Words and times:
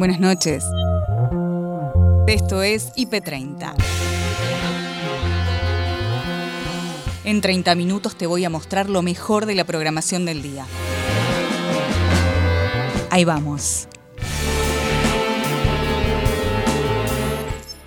Buenas 0.00 0.18
noches. 0.18 0.64
Esto 2.26 2.62
es 2.62 2.90
IP30. 2.94 3.74
En 7.24 7.42
30 7.42 7.74
minutos 7.74 8.16
te 8.16 8.26
voy 8.26 8.46
a 8.46 8.48
mostrar 8.48 8.88
lo 8.88 9.02
mejor 9.02 9.44
de 9.44 9.54
la 9.54 9.64
programación 9.64 10.24
del 10.24 10.40
día. 10.40 10.64
Ahí 13.10 13.26
vamos. 13.26 13.88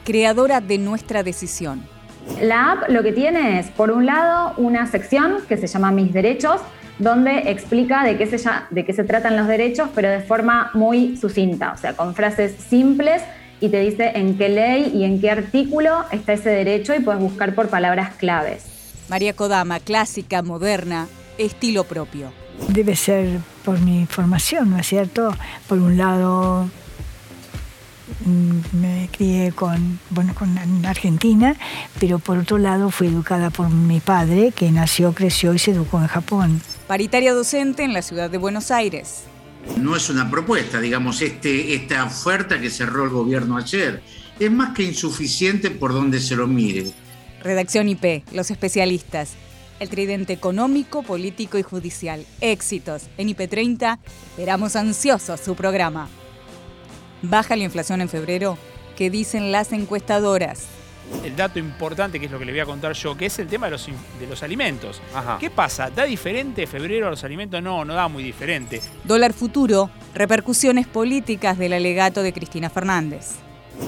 Creadora 0.05 0.61
de 0.61 0.77
nuestra 0.77 1.23
decisión. 1.23 1.83
La 2.39 2.73
app 2.73 2.89
lo 2.89 3.01
que 3.01 3.11
tiene 3.11 3.57
es, 3.57 3.71
por 3.71 3.89
un 3.89 4.05
lado, 4.05 4.53
una 4.57 4.85
sección 4.85 5.37
que 5.49 5.57
se 5.57 5.65
llama 5.65 5.91
Mis 5.91 6.13
Derechos, 6.13 6.61
donde 6.99 7.51
explica 7.51 8.03
de 8.03 8.17
qué, 8.17 8.25
se, 8.25 8.49
de 8.69 8.85
qué 8.85 8.93
se 8.93 9.03
tratan 9.03 9.35
los 9.35 9.47
derechos, 9.47 9.89
pero 9.95 10.09
de 10.09 10.21
forma 10.21 10.71
muy 10.73 11.17
sucinta, 11.17 11.73
o 11.73 11.77
sea, 11.77 11.95
con 11.95 12.15
frases 12.15 12.55
simples 12.69 13.21
y 13.59 13.69
te 13.69 13.79
dice 13.79 14.11
en 14.15 14.37
qué 14.37 14.49
ley 14.49 14.91
y 14.93 15.05
en 15.05 15.21
qué 15.21 15.31
artículo 15.31 16.03
está 16.11 16.33
ese 16.33 16.49
derecho 16.49 16.93
y 16.93 16.99
puedes 16.99 17.21
buscar 17.21 17.55
por 17.55 17.69
palabras 17.69 18.15
claves. 18.15 18.65
María 19.09 19.33
Kodama, 19.33 19.79
clásica, 19.79 20.41
moderna, 20.41 21.07
estilo 21.37 21.83
propio. 21.83 22.31
Debe 22.69 22.95
ser 22.95 23.39
por 23.63 23.79
mi 23.79 24.05
formación, 24.05 24.69
¿no 24.69 24.79
es 24.79 24.87
cierto? 24.87 25.33
Por 25.67 25.79
un 25.79 25.97
lado, 25.97 26.69
mm, 28.25 28.59
me 28.81 29.09
crié 29.11 29.51
con, 29.53 29.99
bueno, 30.09 30.33
con 30.35 30.57
Argentina, 30.85 31.55
pero 31.99 32.19
por 32.19 32.37
otro 32.37 32.57
lado 32.57 32.91
fui 32.91 33.07
educada 33.07 33.49
por 33.49 33.69
mi 33.69 33.99
padre, 33.99 34.51
que 34.51 34.71
nació, 34.71 35.13
creció 35.13 35.53
y 35.53 35.59
se 35.59 35.71
educó 35.71 35.99
en 35.99 36.07
Japón. 36.07 36.61
Paritaria 36.93 37.33
docente 37.33 37.81
en 37.81 37.91
la 37.91 38.03
ciudad 38.03 38.29
de 38.29 38.37
Buenos 38.37 38.69
Aires. 38.69 39.23
No 39.79 39.95
es 39.95 40.11
una 40.11 40.29
propuesta, 40.29 40.79
digamos, 40.79 41.23
este, 41.23 41.73
esta 41.73 42.03
oferta 42.03 42.61
que 42.61 42.69
cerró 42.69 43.05
el 43.05 43.09
gobierno 43.09 43.57
ayer. 43.57 44.03
Es 44.39 44.51
más 44.51 44.75
que 44.75 44.83
insuficiente 44.83 45.71
por 45.71 45.91
donde 45.91 46.19
se 46.19 46.35
lo 46.35 46.45
mire. 46.45 46.91
Redacción 47.41 47.89
IP, 47.89 48.23
los 48.31 48.51
especialistas. 48.51 49.31
El 49.79 49.89
tridente 49.89 50.33
económico, 50.33 51.01
político 51.01 51.57
y 51.57 51.63
judicial. 51.63 52.27
Éxitos. 52.41 53.05
En 53.17 53.27
IP30 53.27 53.97
esperamos 54.29 54.75
ansiosos 54.75 55.39
su 55.39 55.55
programa. 55.55 56.09
Baja 57.23 57.55
la 57.55 57.63
inflación 57.63 58.01
en 58.01 58.09
febrero. 58.09 58.55
¿Qué 58.95 59.09
dicen 59.09 59.51
las 59.51 59.73
encuestadoras? 59.73 60.67
El 61.23 61.35
dato 61.35 61.59
importante, 61.59 62.19
que 62.19 62.25
es 62.25 62.31
lo 62.31 62.39
que 62.39 62.45
le 62.45 62.51
voy 62.51 62.61
a 62.61 62.65
contar 62.65 62.93
yo, 62.93 63.15
que 63.15 63.27
es 63.27 63.39
el 63.39 63.47
tema 63.47 63.67
de 63.67 63.71
los, 63.71 63.87
de 63.87 64.27
los 64.27 64.43
alimentos. 64.43 65.01
¿Qué 65.39 65.49
pasa? 65.49 65.89
¿Da 65.89 66.03
diferente 66.03 66.67
febrero 66.67 67.07
a 67.07 67.09
los 67.09 67.23
alimentos? 67.23 67.61
No, 67.61 67.85
no 67.85 67.93
da 67.93 68.07
muy 68.07 68.23
diferente. 68.23 68.81
Dólar 69.03 69.33
futuro, 69.33 69.89
repercusiones 70.13 70.87
políticas 70.87 71.57
del 71.57 71.73
alegato 71.73 72.23
de 72.23 72.33
Cristina 72.33 72.69
Fernández. 72.69 73.35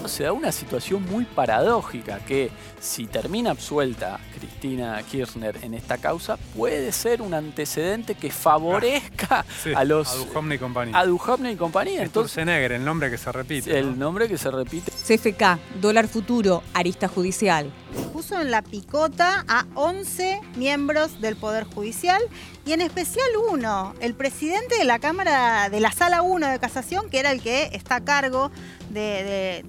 Se 0.07 0.23
da 0.23 0.33
una 0.33 0.51
situación 0.51 1.03
muy 1.05 1.25
paradójica 1.25 2.19
que 2.19 2.51
si 2.79 3.07
termina 3.07 3.51
absuelta 3.51 4.19
Cristina 4.37 5.02
Kirchner 5.09 5.57
en 5.63 5.73
esta 5.73 5.97
causa, 5.97 6.37
puede 6.55 6.91
ser 6.91 7.21
un 7.21 7.33
antecedente 7.33 8.15
que 8.15 8.31
favorezca 8.31 9.45
ah, 9.75 9.79
a 9.79 9.83
los... 9.83 10.07
A 10.09 10.15
Duhovne 10.15 10.55
y 10.55 10.57
compañía. 10.59 10.99
A 10.99 11.05
Duhovne 11.05 11.52
y 11.52 11.55
compañía. 11.55 12.03
Entonces, 12.03 12.47
el 12.47 12.85
nombre 12.85 13.09
que 13.09 13.17
se 13.17 13.31
repite. 13.31 13.77
El 13.77 13.97
nombre 13.97 14.27
que 14.27 14.37
se 14.37 14.52
repite. 14.52 14.91
CFK, 14.91 15.59
dólar 15.81 16.07
futuro, 16.07 16.63
arista 16.73 17.07
judicial. 17.07 17.71
Puso 18.13 18.39
en 18.39 18.52
la 18.52 18.61
picota 18.61 19.45
a 19.47 19.65
11 19.75 20.41
miembros 20.55 21.21
del 21.21 21.35
Poder 21.35 21.65
Judicial 21.65 22.21
y 22.65 22.73
en 22.73 22.81
especial 22.81 23.27
uno, 23.52 23.93
el 23.99 24.13
presidente 24.15 24.77
de 24.77 24.85
la 24.85 24.99
Cámara, 24.99 25.69
de 25.69 25.80
la 25.80 25.91
Sala 25.91 26.21
1 26.21 26.47
de 26.47 26.59
Casación, 26.59 27.09
que 27.09 27.19
era 27.19 27.31
el 27.31 27.41
que 27.41 27.69
está 27.73 27.95
a 27.97 28.03
cargo 28.03 28.52
de, 28.99 29.65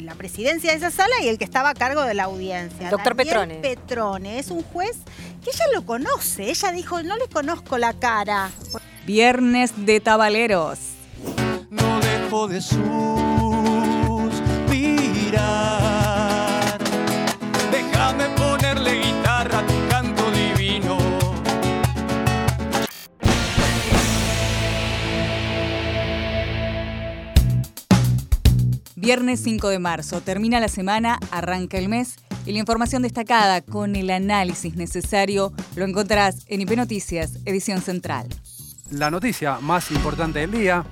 la 0.00 0.14
presidencia 0.14 0.70
de 0.70 0.76
esa 0.76 0.90
sala 0.90 1.14
y 1.22 1.28
el 1.28 1.38
que 1.38 1.44
estaba 1.44 1.70
a 1.70 1.74
cargo 1.74 2.02
de 2.02 2.14
la 2.14 2.24
audiencia. 2.24 2.90
Doctor 2.90 3.16
Petrone. 3.16 3.56
Petrone 3.56 4.38
es 4.38 4.50
un 4.50 4.62
juez 4.62 4.98
que 5.42 5.50
ella 5.50 5.64
lo 5.74 5.84
conoce. 5.84 6.50
Ella 6.50 6.70
dijo, 6.72 7.02
no 7.02 7.16
le 7.16 7.26
conozco 7.28 7.78
la 7.78 7.92
cara. 7.94 8.50
Viernes 9.06 9.72
de 9.84 10.00
Tabaleros. 10.00 10.78
No 11.70 12.00
dejo 12.00 12.46
de 12.48 12.60
suspirar. 12.60 13.10
Viernes 29.00 29.40
5 29.40 29.70
de 29.70 29.78
marzo, 29.78 30.20
termina 30.20 30.60
la 30.60 30.68
semana, 30.68 31.18
arranca 31.30 31.78
el 31.78 31.88
mes 31.88 32.16
y 32.44 32.52
la 32.52 32.58
información 32.58 33.00
destacada 33.00 33.62
con 33.62 33.96
el 33.96 34.10
análisis 34.10 34.76
necesario 34.76 35.54
lo 35.74 35.86
encontrarás 35.86 36.44
en 36.48 36.60
IP 36.60 36.76
Noticias, 36.76 37.38
edición 37.46 37.80
central. 37.80 38.28
La 38.90 39.10
noticia 39.10 39.58
más 39.60 39.90
importante 39.90 40.40
del 40.40 40.50
día, 40.50 40.84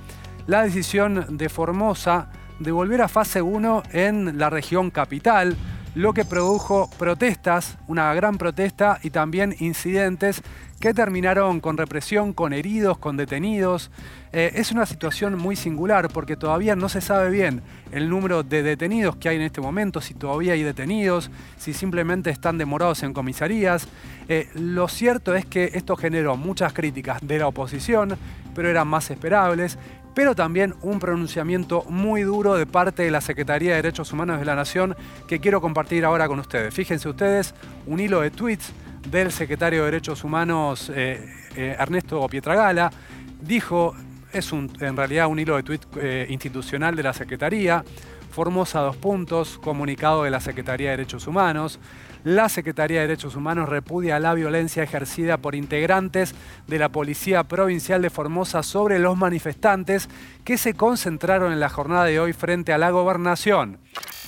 la 0.47 0.63
decisión 0.63 1.37
de 1.37 1.49
Formosa 1.49 2.31
de 2.57 2.71
volver 2.71 3.03
a 3.03 3.09
fase 3.09 3.43
1 3.43 3.83
en 3.91 4.39
la 4.39 4.49
región 4.49 4.89
capital, 4.89 5.55
lo 5.95 6.13
que 6.13 6.25
produjo 6.25 6.89
protestas, 6.97 7.77
una 7.87 8.13
gran 8.13 8.37
protesta 8.37 8.99
y 9.03 9.09
también 9.09 9.55
incidentes 9.59 10.41
que 10.79 10.93
terminaron 10.93 11.59
con 11.59 11.77
represión, 11.77 12.31
con 12.31 12.53
heridos, 12.53 12.97
con 12.97 13.17
detenidos. 13.17 13.91
Eh, 14.31 14.51
es 14.55 14.71
una 14.71 14.85
situación 14.85 15.37
muy 15.37 15.55
singular 15.55 16.09
porque 16.09 16.37
todavía 16.37 16.75
no 16.75 16.87
se 16.87 17.01
sabe 17.01 17.29
bien 17.31 17.61
el 17.91 18.09
número 18.09 18.43
de 18.43 18.63
detenidos 18.63 19.15
que 19.17 19.27
hay 19.27 19.35
en 19.35 19.41
este 19.41 19.59
momento, 19.59 19.99
si 19.99 20.13
todavía 20.13 20.53
hay 20.53 20.63
detenidos, 20.63 21.31
si 21.57 21.73
simplemente 21.73 22.29
están 22.29 22.57
demorados 22.57 23.03
en 23.03 23.13
comisarías. 23.13 23.87
Eh, 24.29 24.47
lo 24.53 24.87
cierto 24.87 25.35
es 25.35 25.45
que 25.45 25.71
esto 25.73 25.97
generó 25.97 26.37
muchas 26.37 26.71
críticas 26.71 27.19
de 27.27 27.39
la 27.39 27.47
oposición, 27.47 28.17
pero 28.55 28.69
eran 28.69 28.87
más 28.87 29.09
esperables 29.11 29.77
pero 30.19 30.35
también 30.35 30.75
un 30.81 30.99
pronunciamiento 30.99 31.85
muy 31.87 32.23
duro 32.23 32.55
de 32.55 32.65
parte 32.65 33.03
de 33.03 33.09
la 33.09 33.21
Secretaría 33.21 33.69
de 33.69 33.75
Derechos 33.77 34.11
Humanos 34.11 34.37
de 34.37 34.43
la 34.43 34.53
Nación 34.53 34.93
que 35.29 35.39
quiero 35.39 35.61
compartir 35.61 36.03
ahora 36.03 36.27
con 36.27 36.39
ustedes. 36.39 36.73
Fíjense 36.73 37.07
ustedes, 37.07 37.55
un 37.85 38.01
hilo 38.01 38.19
de 38.19 38.29
tweets 38.29 38.73
del 39.09 39.31
secretario 39.31 39.79
de 39.79 39.85
Derechos 39.85 40.25
Humanos 40.25 40.91
eh, 40.93 41.25
eh, 41.55 41.77
Ernesto 41.79 42.27
Pietragala. 42.27 42.91
Dijo, 43.39 43.95
es 44.33 44.51
un, 44.51 44.69
en 44.81 44.97
realidad 44.97 45.27
un 45.27 45.39
hilo 45.39 45.55
de 45.55 45.63
tuit 45.63 45.83
eh, 45.95 46.27
institucional 46.29 46.97
de 46.97 47.03
la 47.03 47.13
Secretaría, 47.13 47.85
Formosa 48.29 48.81
dos 48.81 48.97
puntos, 48.97 49.57
comunicado 49.57 50.23
de 50.23 50.31
la 50.31 50.41
Secretaría 50.41 50.89
de 50.89 50.97
Derechos 50.97 51.27
Humanos. 51.27 51.79
La 52.23 52.49
Secretaría 52.49 52.99
de 52.99 53.07
Derechos 53.07 53.37
Humanos 53.37 53.69
repudia 53.69 54.19
la 54.19 54.33
violencia 54.33 54.83
ejercida 54.83 55.37
por 55.37 55.55
integrantes 55.55 56.35
de 56.67 56.77
la 56.77 56.89
Policía 56.89 57.45
Provincial 57.45 58.01
de 58.01 58.09
Formosa 58.09 58.61
sobre 58.61 58.99
los 58.99 59.15
manifestantes 59.15 60.09
que 60.43 60.57
se 60.57 60.73
concentraron 60.73 61.53
en 61.53 61.61
la 61.61 61.69
jornada 61.69 62.05
de 62.05 62.19
hoy 62.19 62.33
frente 62.33 62.73
a 62.73 62.77
la 62.77 62.91
gobernación. 62.91 63.79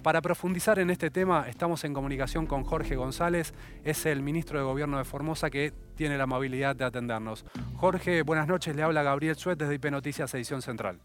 Para 0.04 0.22
profundizar 0.22 0.80
en 0.80 0.90
este 0.90 1.12
tema, 1.12 1.46
estamos 1.50 1.84
en 1.84 1.94
comunicación 1.94 2.48
con 2.48 2.64
Jorge 2.64 2.96
González, 2.96 3.54
es 3.84 4.06
el 4.06 4.22
ministro 4.22 4.58
de 4.58 4.64
Gobierno 4.64 4.98
de 4.98 5.04
Formosa 5.04 5.50
que 5.50 5.74
tiene 5.96 6.18
la 6.18 6.24
amabilidad 6.24 6.76
de 6.76 6.86
atendernos. 6.86 7.46
Jorge, 7.76 8.22
buenas 8.24 8.48
noches, 8.48 8.76
le 8.76 8.84
habla 8.84 9.04
Gabriel 9.04 9.36
Suet 9.36 9.60
desde 9.60 9.76
IP 9.76 9.92
Noticias 9.92 10.34
Edición 10.34 10.62
Central. 10.62 11.00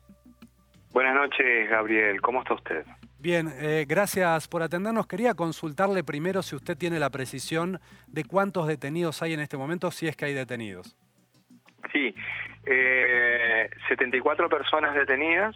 Buenas 0.97 1.15
noches, 1.15 1.69
Gabriel, 1.69 2.23
¿cómo 2.23 2.41
está 2.41 2.55
usted? 2.55 2.87
Bien, 3.19 3.53
eh, 3.61 3.85
gracias 3.87 4.49
por 4.49 4.63
atendernos. 4.63 5.07
Quería 5.07 5.35
consultarle 5.35 6.03
primero 6.03 6.43
si 6.43 6.57
usted 6.57 6.75
tiene 6.75 6.99
la 6.99 7.11
precisión 7.11 7.81
de 8.07 8.25
cuántos 8.25 8.67
detenidos 8.67 9.21
hay 9.21 9.35
en 9.35 9.41
este 9.41 9.59
momento, 9.59 9.91
si 9.91 10.09
es 10.09 10.17
que 10.17 10.25
hay 10.25 10.33
detenidos. 10.33 10.97
Sí, 11.93 12.15
eh, 12.65 13.69
74 13.91 14.49
personas 14.49 14.95
detenidas, 14.95 15.55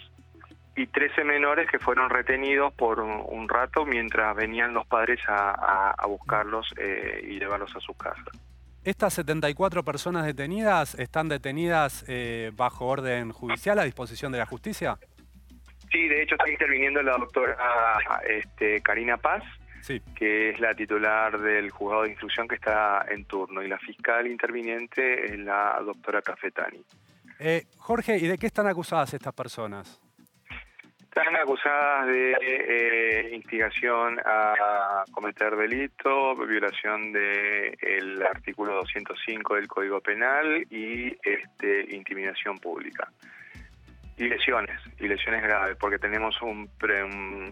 y 0.77 0.87
13 0.89 1.25
menores 1.25 1.71
que 1.71 1.79
fueron 1.79 2.11
retenidos 2.11 2.75
por 2.75 3.01
un, 3.01 3.49
rato 3.49 3.87
mientras 3.87 4.37
venían 4.37 4.75
los 4.75 4.87
padres 4.87 5.21
a, 5.27 6.07
buscarlos 6.07 6.71
eh, 6.77 7.27
y 7.27 7.39
llevarlos 7.39 7.75
a 7.75 7.81
sus 7.81 7.97
casas. 7.97 8.29
¿Estas 8.83 9.13
74 9.13 9.85
personas 9.85 10.25
detenidas 10.25 10.95
están 10.95 11.29
detenidas 11.29 12.03
eh, 12.09 12.51
bajo 12.57 12.87
orden 12.87 13.31
judicial 13.31 13.79
a 13.79 13.85
disposición 13.85 14.33
de 14.33 14.39
la 14.39 14.47
justicia? 14.47 14.97
Sí, 15.91 16.09
de 16.09 16.23
hecho 16.23 16.37
está 16.37 16.51
interviniendo 16.51 17.03
la 17.03 17.17
doctora 17.17 17.57
este, 18.29 18.81
Karina 18.81 19.17
Paz, 19.17 19.43
que 20.15 20.51
es 20.51 20.61
la 20.61 20.75
titular 20.75 21.39
del 21.39 21.71
juzgado 21.71 22.03
de 22.03 22.11
instrucción 22.11 22.47
que 22.47 22.55
está 22.55 23.05
en 23.09 23.25
turno, 23.25 23.63
y 23.63 23.69
la 23.69 23.79
fiscal 23.79 24.27
interviniente 24.27 25.25
es 25.25 25.39
la 25.39 25.81
doctora 25.85 26.23
Cafetani. 26.23 26.85
Eh, 27.41 27.65
Jorge, 27.79 28.19
¿y 28.19 28.29
de 28.29 28.39
qué 28.39 28.47
están 28.47 28.67
acusadas 28.67 29.15
estas 29.15 29.35
personas? 29.35 30.01
Están 31.01 31.35
acusadas 31.35 32.07
de 32.07 32.37
eh, 32.41 33.35
instigación 33.35 34.21
a 34.25 35.03
cometer 35.11 35.57
delito, 35.57 36.37
violación 36.37 37.13
del 37.13 38.23
artículo 38.23 38.75
205 38.77 39.57
del 39.57 39.67
Código 39.67 40.01
Penal 40.01 40.65
y 40.71 41.17
este, 41.25 41.97
intimidación 41.97 42.61
pública. 42.61 43.11
Y 44.19 44.29
lesiones, 44.29 44.70
y 45.01 45.09
lesiones 45.09 45.43
graves, 45.43 45.77
porque 45.81 45.99
tenemos 45.99 46.41
un, 46.43 46.71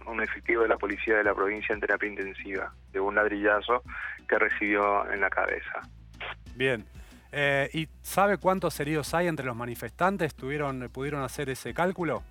un, 0.07 0.23
efectivo 0.23 0.63
de 0.63 0.69
la 0.69 0.77
policía 0.77 1.17
de 1.17 1.25
la 1.25 1.35
provincia 1.35 1.75
en 1.75 1.81
terapia 1.81 2.09
intensiva, 2.09 2.73
de 2.93 3.01
un 3.01 3.15
ladrillazo 3.15 3.83
que 4.29 4.39
recibió 4.39 5.11
en 5.11 5.21
la 5.21 5.31
cabeza. 5.31 5.81
Bien. 6.55 6.85
Eh, 7.33 7.69
¿Y 7.73 7.89
sabe 8.03 8.39
cuántos 8.39 8.79
heridos 8.81 9.13
hay 9.15 9.27
entre 9.27 9.47
los 9.47 9.57
manifestantes? 9.57 10.35
¿Tuvieron, 10.35 10.89
¿Pudieron 10.93 11.23
hacer 11.23 11.51
ese 11.51 11.75
cálculo? 11.75 12.23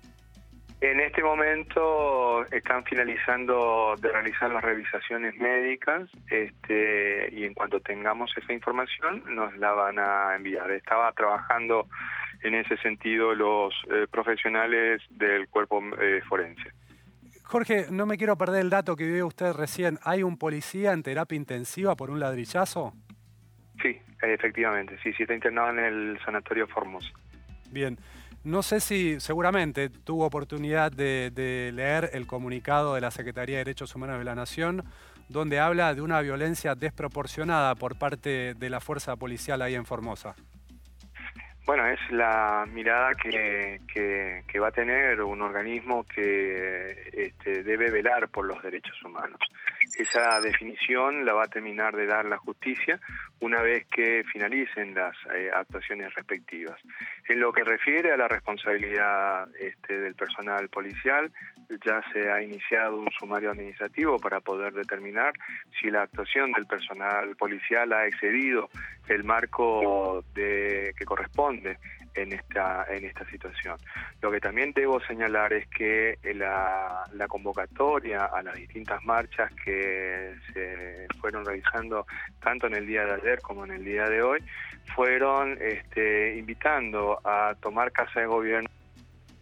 En 0.80 1.00
este 1.00 1.24
momento 1.24 2.44
están 2.52 2.84
finalizando 2.84 3.96
de 3.98 4.12
realizar 4.12 4.48
las 4.48 4.62
revisaciones 4.62 5.36
médicas 5.36 6.08
este, 6.30 7.30
y 7.32 7.44
en 7.44 7.54
cuanto 7.54 7.80
tengamos 7.80 8.30
esa 8.36 8.52
información 8.52 9.24
nos 9.34 9.56
la 9.56 9.72
van 9.72 9.98
a 9.98 10.36
enviar. 10.36 10.70
Estaba 10.70 11.10
trabajando 11.12 11.88
en 12.42 12.54
ese 12.54 12.76
sentido 12.78 13.34
los 13.34 13.74
eh, 13.90 14.06
profesionales 14.10 15.02
del 15.10 15.48
cuerpo 15.48 15.82
eh, 16.00 16.20
forense. 16.28 16.70
Jorge, 17.42 17.86
no 17.90 18.04
me 18.04 18.18
quiero 18.18 18.36
perder 18.36 18.60
el 18.60 18.70
dato 18.70 18.94
que 18.94 19.06
vio 19.06 19.26
usted 19.26 19.52
recién. 19.52 19.98
¿Hay 20.04 20.22
un 20.22 20.36
policía 20.36 20.92
en 20.92 21.02
terapia 21.02 21.36
intensiva 21.36 21.96
por 21.96 22.10
un 22.10 22.20
ladrillazo? 22.20 22.92
Sí, 23.80 23.98
efectivamente. 24.20 24.98
Sí, 25.02 25.12
sí 25.14 25.22
está 25.22 25.34
internado 25.34 25.70
en 25.70 25.78
el 25.78 26.18
sanatorio 26.24 26.66
Formosa. 26.68 27.08
Bien. 27.70 27.98
No 28.44 28.62
sé 28.62 28.80
si 28.80 29.18
seguramente 29.18 29.88
tuvo 29.88 30.24
oportunidad 30.24 30.92
de, 30.92 31.70
leer 31.74 32.10
el 32.12 32.26
comunicado 32.26 32.94
de 32.94 33.00
la 33.00 33.10
Secretaría 33.10 33.56
de 33.56 33.64
Derechos 33.64 33.94
Humanos 33.94 34.18
de 34.18 34.24
la 34.24 34.34
Nación, 34.34 34.84
donde 35.28 35.58
habla 35.58 35.94
de 35.94 36.02
una 36.02 36.20
violencia 36.20 36.74
desproporcionada 36.74 37.74
por 37.74 37.98
parte 37.98 38.54
de 38.54 38.70
la 38.70 38.80
fuerza 38.80 39.16
policial 39.16 39.60
ahí 39.60 39.74
en 39.74 39.84
Formosa. 39.84 40.34
Bueno, 41.68 41.86
es 41.86 42.00
la 42.10 42.64
mirada 42.72 43.12
que, 43.14 43.82
que, 43.92 44.58
va 44.58 44.68
a 44.68 44.72
tener 44.72 45.20
un 45.20 45.42
organismo 45.42 46.02
que 46.04 47.10
este, 47.12 47.62
debe 47.62 47.90
velar 47.90 48.26
por 48.28 48.46
los 48.46 48.62
derechos 48.62 48.96
humanos. 49.04 49.38
Esa 49.96 50.40
definición 50.40 51.24
la 51.24 51.32
va 51.32 51.44
a 51.44 51.48
terminar 51.48 51.94
de 51.96 52.06
dar 52.06 52.24
la 52.24 52.38
justicia 52.38 53.00
una 53.40 53.62
vez 53.62 53.86
que 53.86 54.24
finalicen 54.32 54.94
las 54.94 55.16
eh, 55.34 55.50
actuaciones 55.54 56.14
respectivas. 56.14 56.78
En 57.28 57.40
lo 57.40 57.52
que 57.52 57.64
refiere 57.64 58.12
a 58.12 58.16
la 58.16 58.28
responsabilidad 58.28 59.48
este, 59.58 59.98
del 59.98 60.14
personal 60.14 60.68
policial, 60.68 61.30
ya 61.84 62.02
se 62.12 62.30
ha 62.30 62.42
iniciado 62.42 62.96
un 62.96 63.10
sumario 63.10 63.50
administrativo 63.50 64.18
para 64.18 64.40
poder 64.40 64.72
determinar 64.72 65.32
si 65.80 65.90
la 65.90 66.02
actuación 66.02 66.52
del 66.52 66.66
personal 66.66 67.36
policial 67.36 67.92
ha 67.92 68.06
excedido 68.06 68.70
el 69.08 69.24
marco 69.24 70.24
de, 70.34 70.92
que 70.96 71.04
corresponde 71.04 71.78
en 72.22 72.32
esta, 72.32 72.86
en 72.88 73.04
esta 73.04 73.24
situación. 73.30 73.76
Lo 74.20 74.30
que 74.30 74.40
también 74.40 74.72
debo 74.72 75.00
señalar 75.00 75.52
es 75.52 75.66
que 75.68 76.18
la, 76.34 77.04
la 77.12 77.28
convocatoria 77.28 78.24
a 78.26 78.42
las 78.42 78.54
distintas 78.54 79.02
marchas 79.04 79.52
que 79.64 80.34
se 80.52 81.06
fueron 81.20 81.44
realizando 81.44 82.06
tanto 82.40 82.66
en 82.66 82.74
el 82.74 82.86
día 82.86 83.04
de 83.04 83.12
ayer 83.14 83.40
como 83.40 83.64
en 83.64 83.72
el 83.72 83.84
día 83.84 84.08
de 84.08 84.22
hoy, 84.22 84.40
fueron 84.94 85.58
este, 85.60 86.36
invitando 86.36 87.20
a 87.24 87.54
tomar 87.60 87.92
casa 87.92 88.20
de 88.20 88.26
gobierno 88.26 88.68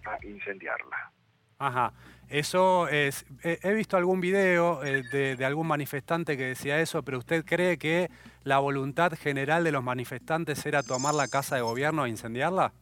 a 0.05 0.19
incendiarla. 0.25 1.16
Ajá. 1.59 1.93
Eso 2.29 2.89
es, 2.89 3.25
he 3.45 3.73
visto 3.73 3.97
algún 3.97 4.21
video 4.21 4.85
eh, 4.85 5.03
de, 5.13 5.37
de, 5.37 5.45
algún 5.45 5.69
manifestante 5.69 6.37
que 6.37 6.43
decía 6.45 6.81
eso, 6.81 7.05
pero 7.05 7.19
¿usted 7.19 7.45
cree 7.45 7.79
que 7.79 8.11
la 8.43 8.59
voluntad 8.59 9.13
general 9.13 9.63
de 9.63 9.71
los 9.71 9.85
manifestantes 9.85 10.67
era 10.67 10.83
tomar 10.83 11.15
la 11.15 11.29
casa 11.29 11.55
de 11.55 11.63
gobierno 11.63 12.05
e 12.05 12.09
incendiarla? 12.09 12.73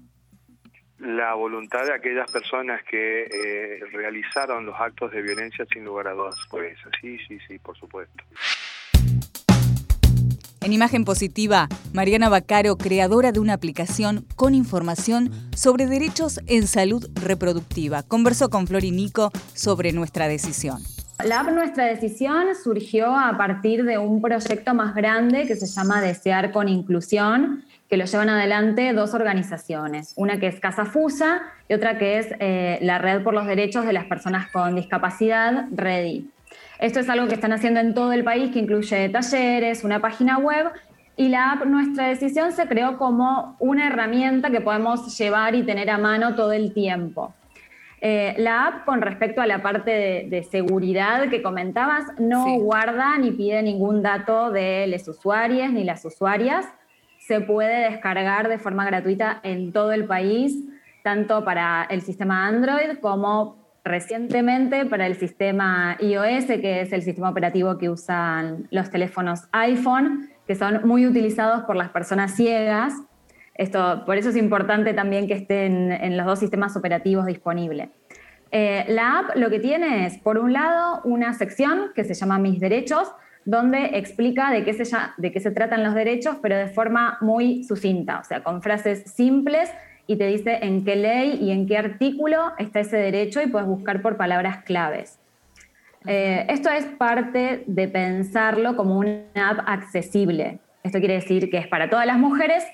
La 0.98 1.34
voluntad 1.34 1.84
de 1.84 1.92
aquellas 1.92 2.32
personas 2.32 2.82
que 2.84 3.24
eh, 3.24 3.80
realizaron 3.92 4.64
los 4.64 4.80
actos 4.80 5.12
de 5.12 5.20
violencia 5.20 5.66
sin 5.70 5.84
lugar 5.84 6.08
a 6.08 6.12
dudas 6.12 6.36
fue 6.48 6.74
sí, 7.00 7.18
sí, 7.28 7.38
sí, 7.46 7.58
por 7.58 7.76
supuesto. 7.76 8.24
En 10.64 10.72
imagen 10.72 11.04
positiva, 11.04 11.68
Mariana 11.92 12.30
Bacaro, 12.30 12.78
creadora 12.78 13.32
de 13.32 13.38
una 13.38 13.52
aplicación 13.52 14.24
con 14.34 14.54
información 14.54 15.30
sobre 15.54 15.86
derechos 15.86 16.40
en 16.46 16.66
salud 16.66 17.06
reproductiva, 17.22 18.02
conversó 18.02 18.48
con 18.48 18.66
Flor 18.66 18.82
y 18.82 18.90
Nico 18.90 19.30
sobre 19.52 19.92
nuestra 19.92 20.26
decisión. 20.26 20.78
La 21.22 21.40
app 21.40 21.50
Nuestra 21.50 21.84
Decisión 21.84 22.46
surgió 22.62 23.14
a 23.14 23.36
partir 23.36 23.84
de 23.84 23.98
un 23.98 24.22
proyecto 24.22 24.72
más 24.72 24.94
grande 24.94 25.46
que 25.46 25.54
se 25.54 25.66
llama 25.66 26.00
Desear 26.00 26.50
con 26.50 26.70
Inclusión, 26.70 27.62
que 27.90 27.98
lo 27.98 28.06
llevan 28.06 28.30
adelante 28.30 28.94
dos 28.94 29.12
organizaciones, 29.12 30.14
una 30.16 30.40
que 30.40 30.46
es 30.46 30.60
Casa 30.60 30.86
Fusa 30.86 31.42
y 31.68 31.74
otra 31.74 31.98
que 31.98 32.18
es 32.18 32.28
eh, 32.40 32.78
la 32.80 32.96
Red 32.96 33.22
por 33.22 33.34
los 33.34 33.46
Derechos 33.46 33.84
de 33.84 33.92
las 33.92 34.06
Personas 34.06 34.50
con 34.50 34.74
Discapacidad, 34.74 35.66
REDI. 35.72 36.30
Esto 36.78 37.00
es 37.00 37.08
algo 37.08 37.28
que 37.28 37.34
están 37.34 37.52
haciendo 37.52 37.80
en 37.80 37.94
todo 37.94 38.12
el 38.12 38.24
país, 38.24 38.52
que 38.52 38.58
incluye 38.58 39.08
talleres, 39.08 39.84
una 39.84 40.00
página 40.00 40.38
web 40.38 40.72
y 41.16 41.28
la 41.28 41.52
app 41.52 41.64
Nuestra 41.64 42.08
Decisión 42.08 42.52
se 42.52 42.66
creó 42.66 42.98
como 42.98 43.56
una 43.60 43.86
herramienta 43.86 44.50
que 44.50 44.60
podemos 44.60 45.16
llevar 45.16 45.54
y 45.54 45.62
tener 45.62 45.88
a 45.90 45.98
mano 45.98 46.34
todo 46.34 46.52
el 46.52 46.72
tiempo. 46.72 47.32
Eh, 48.00 48.34
la 48.36 48.66
app, 48.66 48.84
con 48.84 49.00
respecto 49.00 49.40
a 49.40 49.46
la 49.46 49.62
parte 49.62 50.26
de, 50.28 50.42
seguridad 50.42 51.30
que 51.30 51.40
comentabas, 51.40 52.04
no 52.18 52.58
guarda 52.58 53.16
ni 53.18 53.30
pide 53.30 53.62
ningún 53.62 54.02
dato 54.02 54.50
de 54.50 54.86
los 54.88 55.06
usuarios 55.06 55.70
ni 55.70 55.84
las 55.84 56.04
usuarias. 56.04 56.66
Se 57.18 57.40
puede 57.40 57.90
descargar 57.90 58.48
de 58.48 58.58
forma 58.58 58.84
gratuita 58.84 59.40
en 59.42 59.72
todo 59.72 59.92
el 59.92 60.04
país, 60.04 60.64
tanto 61.02 61.44
para 61.44 61.84
el 61.88 62.02
sistema 62.02 62.46
Android 62.46 62.98
como 63.00 63.63
recientemente 63.84 64.86
para 64.86 65.06
el 65.06 65.16
sistema 65.16 65.96
iOS, 66.00 66.46
que 66.46 66.80
es 66.80 66.92
el 66.92 67.02
sistema 67.02 67.28
operativo 67.28 67.76
que 67.76 67.90
usan 67.90 68.66
los 68.70 68.90
teléfonos 68.90 69.42
iPhone, 69.52 70.30
que 70.46 70.54
son 70.54 70.80
muy 70.86 71.06
utilizados 71.06 71.64
por 71.64 71.76
las 71.76 71.90
personas 71.90 72.34
ciegas. 72.34 72.94
Esto, 73.54 74.02
por 74.06 74.16
eso 74.16 74.30
es 74.30 74.36
importante 74.36 74.94
también 74.94 75.28
que 75.28 75.34
estén 75.34 75.92
en 75.92 76.16
los 76.16 76.26
dos 76.26 76.38
sistemas 76.38 76.76
operativos 76.76 77.26
disponibles. 77.26 77.90
Eh, 78.50 78.84
la 78.88 79.18
app 79.18 79.36
lo 79.36 79.50
que 79.50 79.60
tiene 79.60 80.06
es, 80.06 80.18
por 80.18 80.38
un 80.38 80.52
lado, 80.52 81.00
una 81.04 81.34
sección 81.34 81.90
que 81.94 82.04
se 82.04 82.14
llama 82.14 82.38
Mis 82.38 82.60
Derechos, 82.60 83.12
donde 83.44 83.98
explica 83.98 84.50
de 84.50 84.64
qué, 84.64 84.72
se, 84.72 84.96
de 85.18 85.32
qué 85.32 85.40
se 85.40 85.50
tratan 85.50 85.84
los 85.84 85.94
derechos, 85.94 86.36
pero 86.40 86.56
de 86.56 86.68
forma 86.68 87.18
muy 87.20 87.64
sucinta, 87.64 88.20
o 88.20 88.24
sea, 88.24 88.42
con 88.42 88.62
frases 88.62 89.02
simples 89.12 89.70
y 90.06 90.16
te 90.16 90.26
dice 90.26 90.58
en 90.62 90.84
qué 90.84 90.96
ley 90.96 91.38
y 91.40 91.50
en 91.50 91.66
qué 91.66 91.78
artículo 91.78 92.52
está 92.58 92.80
ese 92.80 92.96
derecho 92.96 93.40
y 93.42 93.46
puedes 93.46 93.66
buscar 93.66 94.02
por 94.02 94.16
palabras 94.16 94.64
claves. 94.64 95.18
Eh, 96.06 96.46
esto 96.50 96.68
es 96.68 96.84
parte 96.84 97.64
de 97.66 97.88
pensarlo 97.88 98.76
como 98.76 98.98
una 98.98 99.24
app 99.34 99.60
accesible. 99.66 100.58
Esto 100.82 100.98
quiere 100.98 101.14
decir 101.14 101.50
que 101.50 101.56
es 101.56 101.66
para 101.66 101.88
todas 101.88 102.06
las 102.06 102.18
mujeres 102.18 102.64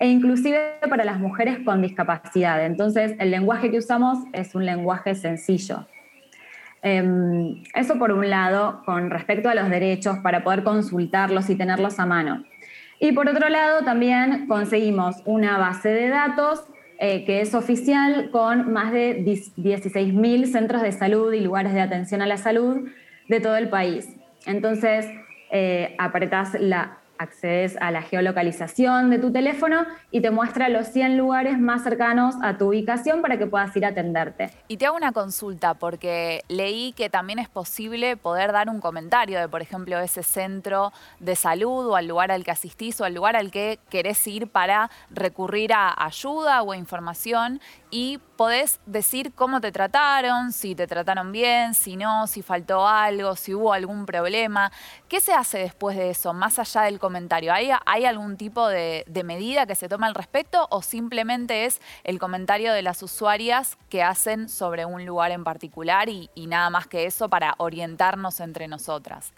e 0.00 0.08
inclusive 0.08 0.58
para 0.88 1.04
las 1.04 1.20
mujeres 1.20 1.58
con 1.64 1.82
discapacidad. 1.82 2.64
Entonces, 2.64 3.14
el 3.20 3.30
lenguaje 3.30 3.70
que 3.70 3.78
usamos 3.78 4.18
es 4.32 4.54
un 4.54 4.66
lenguaje 4.66 5.14
sencillo. 5.14 5.86
Em, 6.82 7.62
eso 7.74 7.98
por 7.98 8.10
un 8.10 8.28
lado, 8.28 8.82
con 8.84 9.10
respecto 9.10 9.50
a 9.50 9.54
los 9.54 9.68
derechos, 9.68 10.18
para 10.18 10.42
poder 10.42 10.64
consultarlos 10.64 11.50
y 11.50 11.54
tenerlos 11.54 12.00
a 12.00 12.06
mano. 12.06 12.44
Y 12.98 13.12
por 13.12 13.28
otro 13.28 13.48
lado, 13.48 13.84
también 13.84 14.46
conseguimos 14.46 15.16
una 15.26 15.58
base 15.58 15.90
de 15.90 16.08
datos 16.08 16.64
eh, 17.02 17.24
que 17.24 17.40
es 17.40 17.54
oficial 17.54 18.30
con 18.30 18.72
más 18.72 18.92
de 18.92 19.24
16.000 19.24 20.44
centros 20.44 20.82
de 20.82 20.92
salud 20.92 21.32
y 21.32 21.40
lugares 21.40 21.72
de 21.72 21.80
atención 21.80 22.20
a 22.20 22.26
la 22.26 22.36
salud 22.36 22.90
de 23.26 23.40
todo 23.40 23.56
el 23.56 23.70
país. 23.70 24.06
Entonces, 24.44 25.06
eh, 25.50 25.96
apretás 25.98 26.60
la 26.60 26.99
accedes 27.20 27.76
a 27.80 27.90
la 27.90 28.00
geolocalización 28.00 29.10
de 29.10 29.18
tu 29.18 29.30
teléfono 29.30 29.84
y 30.10 30.22
te 30.22 30.30
muestra 30.30 30.70
los 30.70 30.88
100 30.88 31.18
lugares 31.18 31.58
más 31.58 31.82
cercanos 31.82 32.34
a 32.42 32.56
tu 32.56 32.68
ubicación 32.68 33.20
para 33.20 33.38
que 33.38 33.46
puedas 33.46 33.76
ir 33.76 33.84
a 33.84 33.88
atenderte. 33.88 34.50
Y 34.68 34.78
te 34.78 34.86
hago 34.86 34.96
una 34.96 35.12
consulta 35.12 35.74
porque 35.74 36.42
leí 36.48 36.92
que 36.92 37.10
también 37.10 37.38
es 37.38 37.48
posible 37.48 38.16
poder 38.16 38.52
dar 38.52 38.70
un 38.70 38.80
comentario 38.80 39.38
de, 39.38 39.48
por 39.48 39.60
ejemplo, 39.60 39.98
ese 39.98 40.22
centro 40.22 40.92
de 41.18 41.36
salud 41.36 41.86
o 41.86 41.96
al 41.96 42.08
lugar 42.08 42.32
al 42.32 42.42
que 42.42 42.52
asistís 42.52 43.00
o 43.02 43.04
al 43.04 43.14
lugar 43.14 43.36
al 43.36 43.50
que 43.50 43.78
querés 43.90 44.26
ir 44.26 44.48
para 44.48 44.90
recurrir 45.10 45.74
a 45.74 45.94
ayuda 46.02 46.62
o 46.62 46.72
información 46.72 47.60
y 47.90 48.18
podés 48.36 48.80
decir 48.86 49.32
cómo 49.34 49.60
te 49.60 49.72
trataron, 49.72 50.52
si 50.52 50.74
te 50.74 50.86
trataron 50.86 51.32
bien, 51.32 51.74
si 51.74 51.96
no, 51.96 52.26
si 52.26 52.42
faltó 52.42 52.86
algo, 52.86 53.36
si 53.36 53.54
hubo 53.54 53.72
algún 53.72 54.06
problema. 54.06 54.70
¿Qué 55.08 55.20
se 55.20 55.32
hace 55.32 55.58
después 55.58 55.96
de 55.96 56.10
eso, 56.10 56.32
más 56.32 56.58
allá 56.58 56.82
del 56.82 56.98
comentario? 56.98 57.52
¿Hay, 57.52 58.04
algún 58.04 58.36
tipo 58.36 58.68
de, 58.68 59.04
medida 59.24 59.66
que 59.66 59.74
se 59.74 59.88
toma 59.88 60.06
al 60.06 60.14
respecto 60.14 60.66
o 60.70 60.82
simplemente 60.82 61.66
es 61.66 61.80
el 62.04 62.18
comentario 62.18 62.72
de 62.72 62.82
las 62.82 63.02
usuarias 63.02 63.76
que 63.88 64.02
hacen 64.02 64.48
sobre 64.48 64.84
un 64.84 65.04
lugar 65.04 65.32
en 65.32 65.44
particular 65.44 66.08
y, 66.08 66.30
y 66.34 66.46
nada 66.46 66.70
más 66.70 66.86
que 66.86 67.06
eso 67.06 67.28
para 67.28 67.54
orientarnos 67.58 68.40
entre 68.40 68.68
nosotras? 68.68 69.32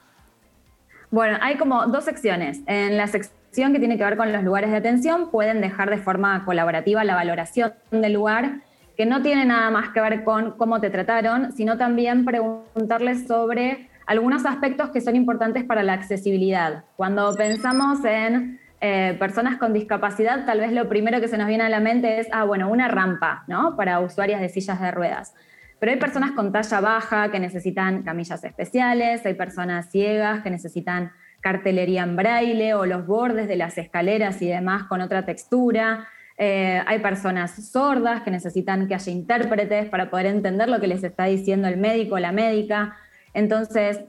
Bueno, 1.10 1.38
hay 1.40 1.56
como 1.56 1.86
dos 1.86 2.04
secciones. 2.04 2.60
En 2.66 2.96
la 2.96 3.06
sección 3.06 3.41
que 3.54 3.78
tiene 3.78 3.98
que 3.98 4.04
ver 4.04 4.16
con 4.16 4.32
los 4.32 4.42
lugares 4.42 4.70
de 4.70 4.78
atención, 4.78 5.30
pueden 5.30 5.60
dejar 5.60 5.90
de 5.90 5.98
forma 5.98 6.44
colaborativa 6.44 7.04
la 7.04 7.14
valoración 7.14 7.74
del 7.90 8.12
lugar 8.12 8.62
que 8.96 9.06
no 9.06 9.22
tiene 9.22 9.44
nada 9.44 9.70
más 9.70 9.90
que 9.90 10.00
ver 10.00 10.24
con 10.24 10.52
cómo 10.52 10.80
te 10.80 10.90
trataron, 10.90 11.52
sino 11.52 11.76
también 11.76 12.24
preguntarles 12.24 13.26
sobre 13.26 13.88
algunos 14.06 14.44
aspectos 14.46 14.90
que 14.90 15.00
son 15.00 15.16
importantes 15.16 15.64
para 15.64 15.82
la 15.82 15.94
accesibilidad. 15.94 16.84
Cuando 16.96 17.34
pensamos 17.36 18.04
en 18.04 18.58
eh, 18.80 19.16
personas 19.18 19.58
con 19.58 19.72
discapacidad, 19.72 20.44
tal 20.44 20.60
vez 20.60 20.72
lo 20.72 20.88
primero 20.88 21.20
que 21.20 21.28
se 21.28 21.38
nos 21.38 21.46
viene 21.46 21.64
a 21.64 21.68
la 21.68 21.80
mente 21.80 22.20
es, 22.20 22.28
ah, 22.32 22.44
bueno, 22.44 22.68
una 22.68 22.88
rampa, 22.88 23.44
¿no? 23.46 23.76
Para 23.76 24.00
usuarias 24.00 24.40
de 24.40 24.48
sillas 24.48 24.80
de 24.80 24.90
ruedas. 24.90 25.34
Pero 25.78 25.92
hay 25.92 25.98
personas 25.98 26.32
con 26.32 26.52
talla 26.52 26.80
baja 26.80 27.30
que 27.30 27.40
necesitan 27.40 28.02
camillas 28.02 28.44
especiales, 28.44 29.24
hay 29.24 29.34
personas 29.34 29.90
ciegas 29.90 30.42
que 30.42 30.50
necesitan 30.50 31.12
cartelería 31.42 32.04
en 32.04 32.16
braille 32.16 32.72
o 32.72 32.86
los 32.86 33.06
bordes 33.06 33.48
de 33.48 33.56
las 33.56 33.76
escaleras 33.76 34.40
y 34.40 34.48
demás 34.48 34.84
con 34.84 35.02
otra 35.02 35.26
textura. 35.26 36.08
Eh, 36.38 36.82
hay 36.86 37.00
personas 37.00 37.70
sordas 37.70 38.22
que 38.22 38.30
necesitan 38.30 38.88
que 38.88 38.94
haya 38.94 39.12
intérpretes 39.12 39.90
para 39.90 40.08
poder 40.08 40.26
entender 40.26 40.68
lo 40.70 40.80
que 40.80 40.86
les 40.86 41.04
está 41.04 41.24
diciendo 41.24 41.68
el 41.68 41.76
médico 41.76 42.14
o 42.14 42.18
la 42.18 42.32
médica. 42.32 42.96
Entonces, 43.34 44.00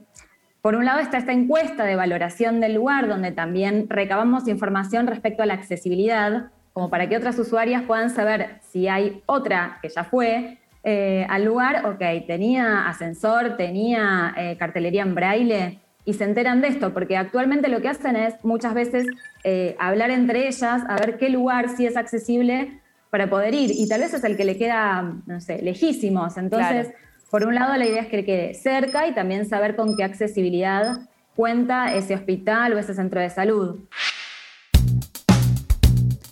por 0.62 0.76
un 0.76 0.86
lado 0.86 1.00
está 1.00 1.18
esta 1.18 1.32
encuesta 1.32 1.84
de 1.84 1.96
valoración 1.96 2.60
del 2.60 2.74
lugar, 2.74 3.08
donde 3.08 3.32
también 3.32 3.86
recabamos 3.90 4.48
información 4.48 5.06
respecto 5.06 5.42
a 5.42 5.46
la 5.46 5.54
accesibilidad, 5.54 6.50
como 6.72 6.88
para 6.88 7.08
que 7.08 7.16
otras 7.16 7.38
usuarias 7.38 7.82
puedan 7.82 8.10
saber 8.10 8.60
si 8.62 8.88
hay 8.88 9.22
otra 9.26 9.78
que 9.82 9.88
ya 9.88 10.04
fue 10.04 10.58
eh, 10.82 11.26
al 11.30 11.44
lugar, 11.44 11.86
ok, 11.86 12.26
tenía 12.26 12.86
ascensor, 12.86 13.56
tenía 13.56 14.34
eh, 14.36 14.56
cartelería 14.58 15.02
en 15.02 15.14
braille, 15.14 15.78
y 16.04 16.14
se 16.14 16.24
enteran 16.24 16.60
de 16.60 16.68
esto, 16.68 16.92
porque 16.92 17.16
actualmente 17.16 17.68
lo 17.68 17.80
que 17.80 17.88
hacen 17.88 18.16
es 18.16 18.34
muchas 18.42 18.74
veces 18.74 19.06
eh, 19.42 19.74
hablar 19.78 20.10
entre 20.10 20.48
ellas, 20.48 20.82
a 20.88 20.96
ver 20.96 21.16
qué 21.18 21.28
lugar 21.30 21.74
sí 21.76 21.86
es 21.86 21.96
accesible 21.96 22.80
para 23.10 23.30
poder 23.30 23.54
ir, 23.54 23.70
y 23.72 23.88
tal 23.88 24.00
vez 24.00 24.12
es 24.12 24.24
el 24.24 24.36
que 24.36 24.44
le 24.44 24.58
queda, 24.58 25.14
no 25.26 25.40
sé, 25.40 25.62
lejísimos. 25.62 26.36
Entonces, 26.36 26.88
por 27.30 27.46
un 27.46 27.54
lado, 27.54 27.76
la 27.76 27.86
idea 27.86 28.02
es 28.02 28.08
que 28.08 28.24
quede 28.24 28.54
cerca 28.54 29.06
y 29.06 29.14
también 29.14 29.46
saber 29.48 29.76
con 29.76 29.96
qué 29.96 30.04
accesibilidad 30.04 31.00
cuenta 31.34 31.94
ese 31.94 32.14
hospital 32.14 32.72
o 32.72 32.78
ese 32.78 32.94
centro 32.94 33.20
de 33.20 33.30
salud. 33.30 33.80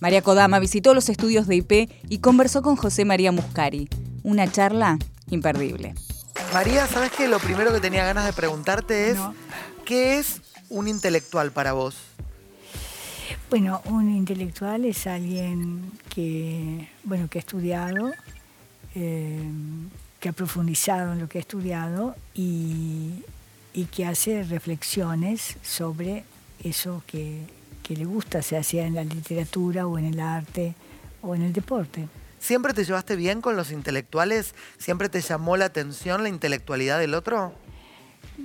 María 0.01 0.23
Kodama 0.23 0.59
visitó 0.59 0.95
los 0.95 1.09
estudios 1.09 1.47
de 1.47 1.57
IP 1.57 1.91
y 2.09 2.19
conversó 2.19 2.63
con 2.63 2.75
José 2.75 3.05
María 3.05 3.31
Muscari. 3.31 3.89
Una 4.25 4.51
charla 4.51 4.99
imperdible. 5.31 5.95
María, 6.53 6.87
¿sabes 6.87 7.11
qué? 7.13 7.29
Lo 7.29 7.39
primero 7.39 7.73
que 7.73 7.81
tenía 7.81 8.05
ganas 8.05 8.27
de 8.27 8.33
preguntarte 8.35 9.11
es, 9.11 9.19
¿qué 9.87 10.19
es 10.19 10.43
un 10.69 10.87
intelectual 10.87 11.51
para 11.51 11.73
vos? 11.73 11.97
Bueno, 13.49 13.81
un 13.87 14.11
intelectual 14.11 14.85
es 14.85 15.07
alguien 15.07 15.91
que, 16.11 16.89
bueno, 17.05 17.29
que 17.29 17.39
ha 17.39 17.41
estudiado, 17.41 18.13
eh, 18.95 19.43
que 20.21 20.29
ha 20.29 20.33
profundizado 20.33 21.15
en 21.15 21.21
lo 21.21 21.29
que 21.29 21.39
ha 21.39 21.41
estudiado 21.41 22.17
y, 22.35 23.25
que 23.91 24.05
hace 24.07 24.43
reflexiones 24.43 25.57
sobre 25.63 26.25
eso 26.63 27.03
que, 27.07 27.47
le 27.89 28.05
gusta, 28.07 28.41
sea 28.41 28.63
sea 28.63 28.87
en 28.87 28.95
la 28.95 29.05
literatura 29.05 29.87
o 29.87 29.99
en 29.99 30.07
el 30.07 30.21
arte 30.21 30.75
o 31.21 31.35
en 31.35 31.43
el 31.43 31.53
deporte. 31.53 32.09
¿Siempre 32.43 32.75
te 32.75 32.85
llevaste 32.85 33.15
bien 33.15 33.41
con 33.41 33.55
los 33.55 33.71
intelectuales? 33.71 34.57
¿Siempre 34.77 35.09
te 35.09 35.21
llamó 35.21 35.57
la 35.57 35.67
atención 35.67 36.25
la 36.25 36.29
intelectualidad 36.29 36.99
del 36.99 37.15
otro? 37.15 37.55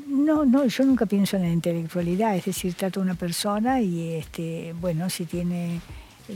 No, 0.05 0.45
no, 0.45 0.65
yo 0.65 0.83
nunca 0.83 1.07
pienso 1.07 1.35
en 1.35 1.41
la 1.41 1.49
intelectualidad, 1.49 2.35
es 2.35 2.45
decir, 2.45 2.75
trato 2.75 2.99
a 2.99 3.03
una 3.03 3.15
persona 3.15 3.81
y, 3.81 4.13
este, 4.13 4.75
bueno, 4.79 5.09
si 5.09 5.25
tiene 5.25 5.81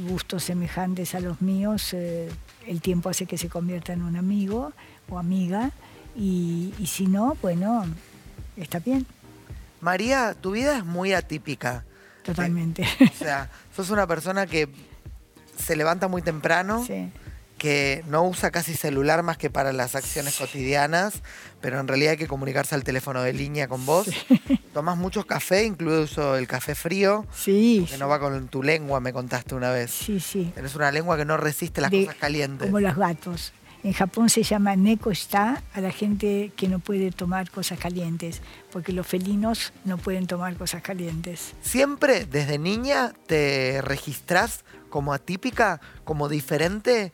gustos 0.09 0.45
semejantes 0.45 1.13
a 1.13 1.19
los 1.19 1.39
míos, 1.43 1.93
eh, 1.93 2.31
el 2.65 2.81
tiempo 2.81 3.09
hace 3.09 3.27
que 3.27 3.37
se 3.37 3.47
convierta 3.47 3.93
en 3.93 4.01
un 4.01 4.15
amigo 4.15 4.73
o 5.07 5.19
amiga 5.19 5.71
y, 6.15 6.73
si 6.87 7.05
no, 7.05 7.37
bueno, 7.43 7.85
está 8.57 8.79
bien. 8.79 9.05
María, 9.81 10.33
tu 10.33 10.51
vida 10.51 10.77
es 10.77 10.83
muy 10.83 11.13
atípica. 11.13 11.85
Totalmente. 12.23 12.87
o 13.01 13.23
sea, 13.23 13.51
sos 13.75 13.91
una 13.91 14.07
persona 14.07 14.47
que 14.47 14.67
se 15.55 15.75
levanta 15.75 16.07
muy 16.07 16.23
temprano, 16.23 16.83
que 17.61 18.03
no 18.07 18.23
usa 18.23 18.49
casi 18.49 18.73
celular 18.73 19.21
más 19.21 19.37
que 19.37 19.51
para 19.51 19.71
las 19.71 19.93
acciones 19.93 20.35
cotidianas, 20.35 21.21
pero 21.61 21.79
en 21.79 21.87
realidad 21.87 22.13
hay 22.13 22.17
que 22.17 22.25
comunicarse 22.25 22.73
al 22.73 22.83
teléfono 22.83 23.21
de 23.21 23.33
línea 23.33 23.67
con 23.67 23.85
vos. 23.85 24.07
Tomás 24.73 24.97
mucho 24.97 25.27
café, 25.27 25.63
incluso 25.63 26.37
el 26.37 26.47
café 26.47 26.73
frío. 26.73 27.23
Sí. 27.31 27.85
Que 27.87 27.99
no 27.99 28.07
va 28.07 28.19
con 28.19 28.47
tu 28.47 28.63
lengua, 28.63 28.99
me 28.99 29.13
contaste 29.13 29.53
una 29.53 29.69
vez. 29.69 29.91
Sí, 29.91 30.19
sí. 30.19 30.49
Tienes 30.55 30.73
una 30.73 30.91
lengua 30.91 31.17
que 31.17 31.25
no 31.25 31.37
resiste 31.37 31.81
las 31.81 31.91
cosas 31.91 32.15
calientes. 32.15 32.65
Como 32.65 32.79
los 32.79 32.95
gatos. 32.95 33.53
En 33.83 33.93
Japón 33.93 34.29
se 34.29 34.41
llama 34.41 34.75
neko 34.75 35.11
está 35.11 35.61
a 35.73 35.81
la 35.81 35.91
gente 35.91 36.51
que 36.55 36.67
no 36.67 36.79
puede 36.79 37.11
tomar 37.11 37.51
cosas 37.51 37.77
calientes, 37.77 38.41
porque 38.71 38.91
los 38.91 39.05
felinos 39.05 39.71
no 39.85 39.99
pueden 39.99 40.25
tomar 40.25 40.55
cosas 40.55 40.81
calientes. 40.81 41.53
¿Siempre 41.61 42.25
desde 42.25 42.57
niña 42.57 43.13
te 43.27 43.81
registras 43.83 44.65
como 44.89 45.13
atípica, 45.13 45.79
como 46.03 46.27
diferente? 46.27 47.13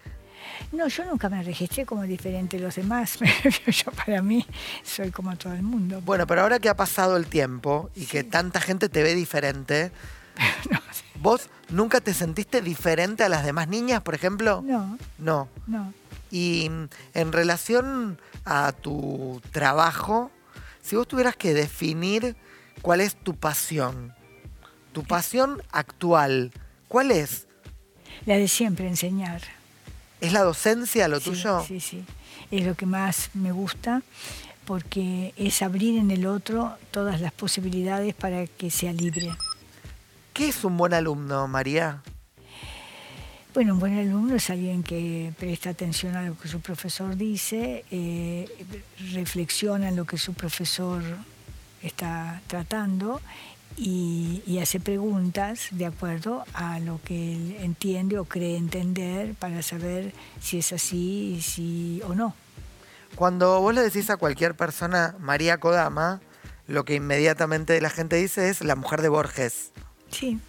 No, 0.71 0.87
yo 0.87 1.05
nunca 1.05 1.29
me 1.29 1.41
registré 1.43 1.85
como 1.85 2.03
diferente 2.03 2.57
de 2.57 2.63
los 2.63 2.75
demás. 2.75 3.19
yo 3.67 3.91
para 3.91 4.21
mí 4.21 4.45
soy 4.83 5.11
como 5.11 5.35
todo 5.37 5.53
el 5.53 5.63
mundo. 5.63 6.01
Bueno, 6.01 6.27
pero 6.27 6.41
ahora 6.41 6.59
que 6.59 6.69
ha 6.69 6.75
pasado 6.75 7.17
el 7.17 7.27
tiempo 7.27 7.89
y 7.95 8.05
que 8.05 8.23
tanta 8.23 8.61
gente 8.61 8.89
te 8.89 9.03
ve 9.03 9.15
diferente, 9.15 9.91
¿vos 11.21 11.49
nunca 11.69 12.01
te 12.01 12.13
sentiste 12.13 12.61
diferente 12.61 13.23
a 13.23 13.29
las 13.29 13.45
demás 13.45 13.67
niñas, 13.67 14.01
por 14.01 14.15
ejemplo? 14.15 14.61
No. 14.65 14.97
No. 15.17 15.47
No. 15.67 15.93
Y 16.29 16.69
en 17.13 17.31
relación 17.31 18.19
a 18.43 18.73
tu 18.73 19.41
trabajo, 19.51 20.31
si 20.81 20.95
vos 20.95 21.07
tuvieras 21.07 21.35
que 21.35 21.53
definir 21.53 22.35
cuál 22.81 23.01
es 23.01 23.15
tu 23.15 23.35
pasión, 23.35 24.13
tu 24.93 25.03
pasión 25.03 25.61
actual, 25.71 26.51
¿cuál 26.87 27.11
es? 27.11 27.47
La 28.25 28.35
de 28.35 28.47
siempre, 28.47 28.87
enseñar. 28.87 29.41
¿Es 30.21 30.33
la 30.33 30.43
docencia 30.43 31.07
lo 31.07 31.19
tuyo? 31.19 31.63
Sí, 31.67 31.79
sí. 31.79 32.03
Es 32.51 32.65
lo 32.65 32.75
que 32.75 32.85
más 32.85 33.29
me 33.33 33.51
gusta 33.51 34.01
porque 34.65 35.33
es 35.37 35.61
abrir 35.61 35.97
en 35.97 36.11
el 36.11 36.25
otro 36.25 36.75
todas 36.91 37.21
las 37.21 37.31
posibilidades 37.31 38.13
para 38.13 38.47
que 38.47 38.69
sea 38.69 38.91
libre. 38.91 39.29
¿Qué 40.33 40.49
es 40.49 40.63
un 40.63 40.77
buen 40.77 40.93
alumno, 40.93 41.47
María? 41.47 42.01
Bueno, 43.53 43.73
un 43.73 43.79
buen 43.79 43.97
alumno 43.97 44.35
es 44.35 44.49
alguien 44.49 44.83
que 44.83 45.33
presta 45.39 45.71
atención 45.71 46.15
a 46.15 46.21
lo 46.21 46.37
que 46.37 46.47
su 46.47 46.59
profesor 46.59 47.15
dice, 47.15 47.85
eh, 47.89 48.47
reflexiona 49.13 49.89
en 49.89 49.95
lo 49.95 50.05
que 50.05 50.17
su 50.17 50.33
profesor 50.33 51.01
está 51.81 52.41
tratando 52.47 53.21
y, 53.77 54.59
hace 54.61 54.79
preguntas 54.79 55.67
de 55.71 55.85
acuerdo 55.85 56.43
a 56.53 56.79
lo 56.79 56.99
que 57.03 57.33
él 57.33 57.57
entiende 57.59 58.17
o 58.17 58.25
cree 58.25 58.57
entender 58.57 59.35
para 59.35 59.61
saber 59.61 60.13
si 60.41 60.57
es 60.59 60.73
así 60.73 61.39
si, 61.43 62.01
o 62.07 62.15
no. 62.15 62.33
Cuando 63.15 63.61
vos 63.61 63.73
le 63.73 63.81
decís 63.81 64.09
a 64.09 64.17
cualquier 64.17 64.55
persona 64.55 65.15
María 65.19 65.59
Kodama, 65.59 66.21
lo 66.67 66.85
que 66.85 66.95
inmediatamente 66.95 67.79
la 67.79 67.89
gente 67.89 68.15
dice 68.15 68.49
es 68.49 68.61
la 68.61 68.75
mujer 68.75 69.01
de 69.01 69.09
Borges. 69.09 69.71
Sí. 70.11 70.39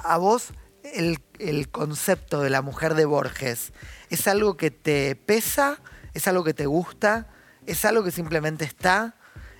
A 0.00 0.18
vos 0.18 0.52
el, 0.82 1.68
concepto 1.70 2.40
de 2.40 2.50
la 2.50 2.62
mujer 2.62 2.94
de 2.94 3.04
Borges? 3.04 3.72
¿Es 4.10 4.26
algo 4.26 4.56
que 4.56 4.70
te 4.70 5.16
pesa? 5.16 5.78
¿Es 6.14 6.28
algo 6.28 6.44
que 6.44 6.54
te 6.54 6.66
gusta? 6.66 7.28
¿Es 7.66 7.84
algo 7.84 8.04
que 8.04 8.10
simplemente 8.10 8.64
está? 8.64 9.14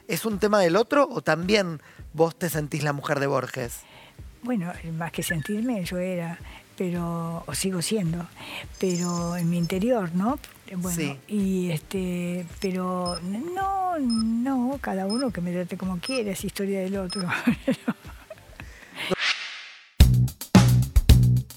¿Es 0.09 0.25
un 0.25 0.38
tema 0.38 0.61
del 0.61 0.76
otro 0.76 1.09
o 1.11 1.23
también 1.23 1.81
vos 2.14 2.37
te 2.37 2.49
sentís 2.49 2.83
la 2.83 2.92
mujer 2.92 3.21
de 3.21 3.26
Borges? 3.26 3.81
Bueno, 4.42 4.73
más 4.97 5.12
que 5.12 5.23
sentirme, 5.23 5.85
yo 5.85 5.99
era, 5.99 6.38
pero, 6.76 7.45
o 7.47 7.54
sigo 7.54 7.81
siendo, 7.81 8.26
pero 8.78 9.37
en 9.37 9.49
mi 9.49 9.59
interior, 9.59 10.11
¿no? 10.14 10.38
Bueno, 10.75 11.16
y 11.28 11.71
este, 11.71 12.47
pero 12.61 13.21
no, 13.21 13.99
no, 13.99 14.78
cada 14.81 15.07
uno 15.07 15.31
que 15.31 15.40
me 15.40 15.52
trate 15.52 15.76
como 15.76 15.99
quiere, 15.99 16.33
es 16.33 16.45
historia 16.45 16.81
del 16.81 16.97
otro. 16.97 17.28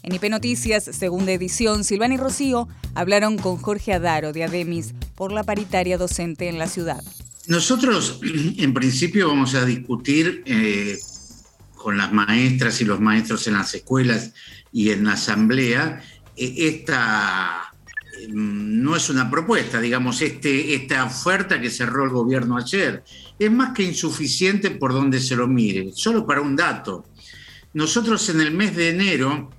En 0.03 0.13
IP 0.13 0.29
Noticias, 0.29 0.83
segunda 0.83 1.31
edición, 1.31 1.83
Silvana 1.83 2.13
y 2.13 2.17
Rocío 2.17 2.67
hablaron 2.93 3.39
con 3.39 3.57
Jorge 3.57 3.91
Adaro 3.93 4.33
de 4.33 4.43
Ademis 4.43 4.93
por 5.15 5.31
la 5.31 5.43
paritaria 5.43 5.97
docente 5.97 6.47
en 6.47 6.59
la 6.59 6.67
ciudad. 6.67 7.03
Nosotros, 7.47 8.19
en 8.57 8.73
principio, 8.73 9.27
vamos 9.27 9.55
a 9.55 9.65
discutir 9.65 10.43
eh, 10.45 10.97
con 11.75 11.97
las 11.97 12.11
maestras 12.11 12.81
y 12.81 12.85
los 12.85 12.99
maestros 12.99 13.47
en 13.47 13.53
las 13.53 13.73
escuelas 13.73 14.33
y 14.71 14.89
en 14.89 15.05
la 15.05 15.13
asamblea 15.13 16.01
eh, 16.35 16.55
esta 16.57 17.71
em, 18.19 18.81
no 18.81 18.95
es 18.95 19.09
una 19.09 19.29
propuesta, 19.29 19.79
digamos, 19.79 20.21
este, 20.21 20.73
esta 20.75 21.05
oferta 21.05 21.61
que 21.61 21.69
cerró 21.69 22.03
el 22.03 22.09
gobierno 22.09 22.57
ayer. 22.57 23.03
Es 23.37 23.51
más 23.51 23.73
que 23.73 23.83
insuficiente 23.83 24.71
por 24.71 24.93
donde 24.93 25.19
se 25.19 25.35
lo 25.35 25.47
mire. 25.47 25.91
Solo 25.93 26.25
para 26.25 26.41
un 26.41 26.55
dato. 26.55 27.05
Nosotros 27.73 28.29
en 28.29 28.41
el 28.41 28.51
mes 28.51 28.75
de 28.75 28.89
enero 28.89 29.51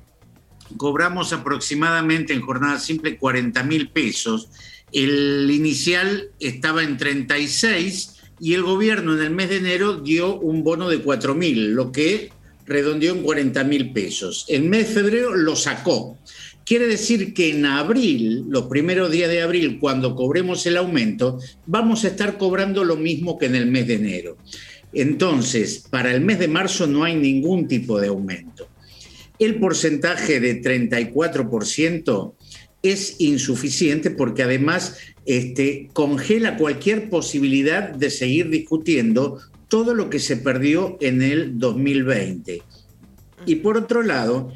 cobramos 0.76 1.32
aproximadamente 1.32 2.32
en 2.32 2.40
jornada 2.40 2.80
simple 2.80 3.16
40 3.18 3.62
mil 3.62 3.90
pesos 3.90 4.48
El 4.92 5.50
inicial 5.50 6.30
estaba 6.38 6.82
en 6.82 6.96
36 6.96 8.16
y 8.40 8.54
el 8.54 8.62
gobierno 8.62 9.14
en 9.14 9.22
el 9.22 9.30
mes 9.30 9.48
de 9.48 9.56
enero 9.56 10.00
dio 10.00 10.38
un 10.38 10.62
bono 10.62 10.88
de 10.88 11.00
4 11.00 11.34
mil, 11.34 11.72
lo 11.72 11.90
que 11.90 12.30
redondeó 12.66 13.14
en 13.14 13.22
40 13.22 13.64
mil 13.64 13.92
pesos. 13.92 14.44
El 14.48 14.62
mes 14.62 14.88
de 14.88 14.94
febrero 14.94 15.34
lo 15.34 15.56
sacó. 15.56 16.18
Quiere 16.64 16.86
decir 16.86 17.32
que 17.32 17.50
en 17.50 17.64
abril, 17.64 18.44
los 18.48 18.64
primeros 18.64 19.10
días 19.10 19.30
de 19.30 19.42
abril, 19.42 19.78
cuando 19.78 20.16
cobremos 20.16 20.66
el 20.66 20.76
aumento, 20.76 21.38
vamos 21.64 22.04
a 22.04 22.08
estar 22.08 22.38
cobrando 22.38 22.82
lo 22.82 22.96
mismo 22.96 23.38
que 23.38 23.46
en 23.46 23.54
el 23.54 23.66
mes 23.66 23.86
de 23.86 23.94
enero. 23.94 24.36
Entonces, 24.92 25.84
para 25.90 26.12
el 26.12 26.22
mes 26.22 26.38
de 26.38 26.48
marzo 26.48 26.86
no 26.86 27.04
hay 27.04 27.14
ningún 27.14 27.68
tipo 27.68 28.00
de 28.00 28.08
aumento. 28.08 28.68
El 29.38 29.60
porcentaje 29.60 30.40
de 30.40 30.60
34% 30.62 32.34
es 32.90 33.16
insuficiente 33.18 34.10
porque 34.10 34.42
además 34.42 34.98
este, 35.24 35.88
congela 35.92 36.56
cualquier 36.56 37.08
posibilidad 37.08 37.90
de 37.90 38.10
seguir 38.10 38.48
discutiendo 38.50 39.40
todo 39.68 39.94
lo 39.94 40.10
que 40.10 40.18
se 40.18 40.36
perdió 40.36 40.96
en 41.00 41.22
el 41.22 41.58
2020. 41.58 42.62
Y 43.46 43.56
por 43.56 43.76
otro 43.76 44.02
lado, 44.02 44.52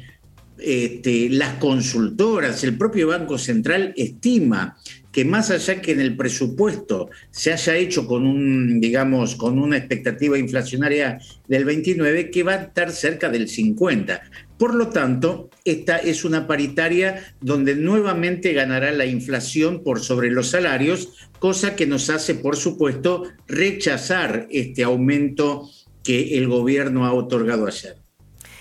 este, 0.57 1.29
las 1.29 1.55
consultoras, 1.55 2.63
el 2.63 2.77
propio 2.77 3.07
Banco 3.07 3.37
Central 3.37 3.93
estima 3.97 4.77
que 5.11 5.25
más 5.25 5.51
allá 5.51 5.81
que 5.81 5.91
en 5.91 5.99
el 5.99 6.15
presupuesto 6.15 7.09
se 7.29 7.51
haya 7.51 7.75
hecho 7.75 8.07
con 8.07 8.25
un, 8.25 8.79
digamos, 8.79 9.35
con 9.35 9.59
una 9.59 9.77
expectativa 9.77 10.37
inflacionaria 10.37 11.19
del 11.47 11.65
29, 11.65 12.31
que 12.31 12.43
va 12.43 12.53
a 12.53 12.61
estar 12.63 12.91
cerca 12.91 13.29
del 13.29 13.49
50. 13.49 14.21
Por 14.57 14.75
lo 14.75 14.89
tanto, 14.89 15.49
esta 15.65 15.97
es 15.97 16.23
una 16.23 16.47
paritaria 16.47 17.33
donde 17.41 17.75
nuevamente 17.75 18.53
ganará 18.53 18.91
la 18.91 19.05
inflación 19.05 19.83
por 19.83 19.99
sobre 19.99 20.31
los 20.31 20.49
salarios, 20.49 21.29
cosa 21.39 21.75
que 21.75 21.87
nos 21.87 22.09
hace, 22.09 22.35
por 22.35 22.55
supuesto, 22.55 23.23
rechazar 23.47 24.47
este 24.49 24.83
aumento 24.83 25.69
que 26.03 26.37
el 26.37 26.47
gobierno 26.47 27.05
ha 27.05 27.13
otorgado 27.13 27.67
ayer. 27.67 27.97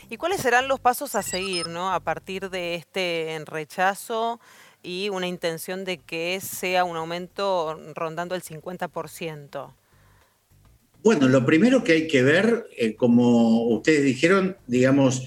¿Y 0.08 0.16
cuáles 0.16 0.40
serán 0.40 0.66
los 0.66 0.80
pasos 0.80 1.14
a 1.14 1.22
seguir 1.22 1.68
¿no? 1.68 1.92
a 1.92 2.00
partir 2.00 2.50
de 2.50 2.74
este 2.74 3.40
rechazo 3.46 4.40
y 4.82 5.08
una 5.10 5.26
intención 5.26 5.84
de 5.84 5.98
que 5.98 6.40
sea 6.40 6.84
un 6.84 6.96
aumento 6.96 7.78
rondando 7.94 8.34
el 8.34 8.42
50%? 8.42 9.72
Bueno, 11.02 11.28
lo 11.28 11.46
primero 11.46 11.82
que 11.82 11.92
hay 11.92 12.08
que 12.08 12.22
ver, 12.22 12.66
eh, 12.76 12.94
como 12.94 13.68
ustedes 13.68 14.04
dijeron, 14.04 14.56
digamos, 14.66 15.24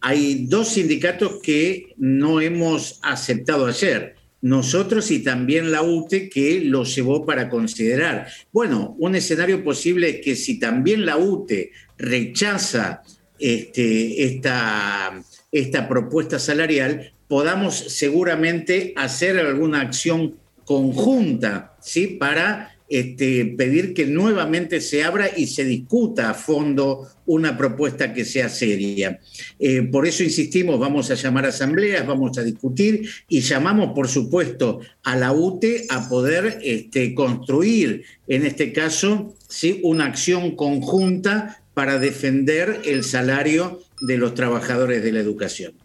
hay 0.00 0.46
dos 0.46 0.68
sindicatos 0.68 1.40
que 1.42 1.94
no 1.98 2.40
hemos 2.40 2.98
aceptado 3.02 3.66
ayer. 3.66 4.16
Nosotros 4.42 5.10
y 5.10 5.22
también 5.22 5.70
la 5.70 5.82
UTE 5.82 6.30
que 6.30 6.62
lo 6.64 6.84
llevó 6.84 7.26
para 7.26 7.50
considerar. 7.50 8.28
Bueno, 8.52 8.96
un 8.98 9.14
escenario 9.14 9.62
posible 9.62 10.08
es 10.08 10.20
que 10.22 10.34
si 10.34 10.58
también 10.58 11.04
la 11.04 11.18
UTE 11.18 11.72
rechaza 11.98 13.02
este, 13.38 14.24
esta, 14.24 15.22
esta 15.52 15.88
propuesta 15.88 16.38
salarial, 16.38 17.12
podamos 17.30 17.76
seguramente 17.76 18.92
hacer 18.96 19.38
alguna 19.38 19.82
acción 19.82 20.34
conjunta 20.64 21.76
¿sí? 21.80 22.08
para 22.08 22.76
este, 22.88 23.44
pedir 23.56 23.94
que 23.94 24.06
nuevamente 24.06 24.80
se 24.80 25.04
abra 25.04 25.30
y 25.36 25.46
se 25.46 25.64
discuta 25.64 26.30
a 26.30 26.34
fondo 26.34 27.08
una 27.26 27.56
propuesta 27.56 28.12
que 28.12 28.24
sea 28.24 28.48
seria. 28.48 29.20
Eh, 29.60 29.82
por 29.82 30.08
eso 30.08 30.24
insistimos, 30.24 30.80
vamos 30.80 31.08
a 31.12 31.14
llamar 31.14 31.46
a 31.46 31.50
asambleas, 31.50 32.04
vamos 32.04 32.36
a 32.36 32.42
discutir 32.42 33.08
y 33.28 33.42
llamamos, 33.42 33.92
por 33.94 34.08
supuesto, 34.08 34.80
a 35.04 35.14
la 35.14 35.30
UTE 35.30 35.86
a 35.88 36.08
poder 36.08 36.58
este, 36.64 37.14
construir, 37.14 38.02
en 38.26 38.44
este 38.44 38.72
caso, 38.72 39.36
¿sí? 39.46 39.78
una 39.84 40.06
acción 40.06 40.56
conjunta 40.56 41.62
para 41.74 42.00
defender 42.00 42.80
el 42.86 43.04
salario 43.04 43.84
de 44.00 44.18
los 44.18 44.34
trabajadores 44.34 45.04
de 45.04 45.12
la 45.12 45.20
educación. 45.20 45.79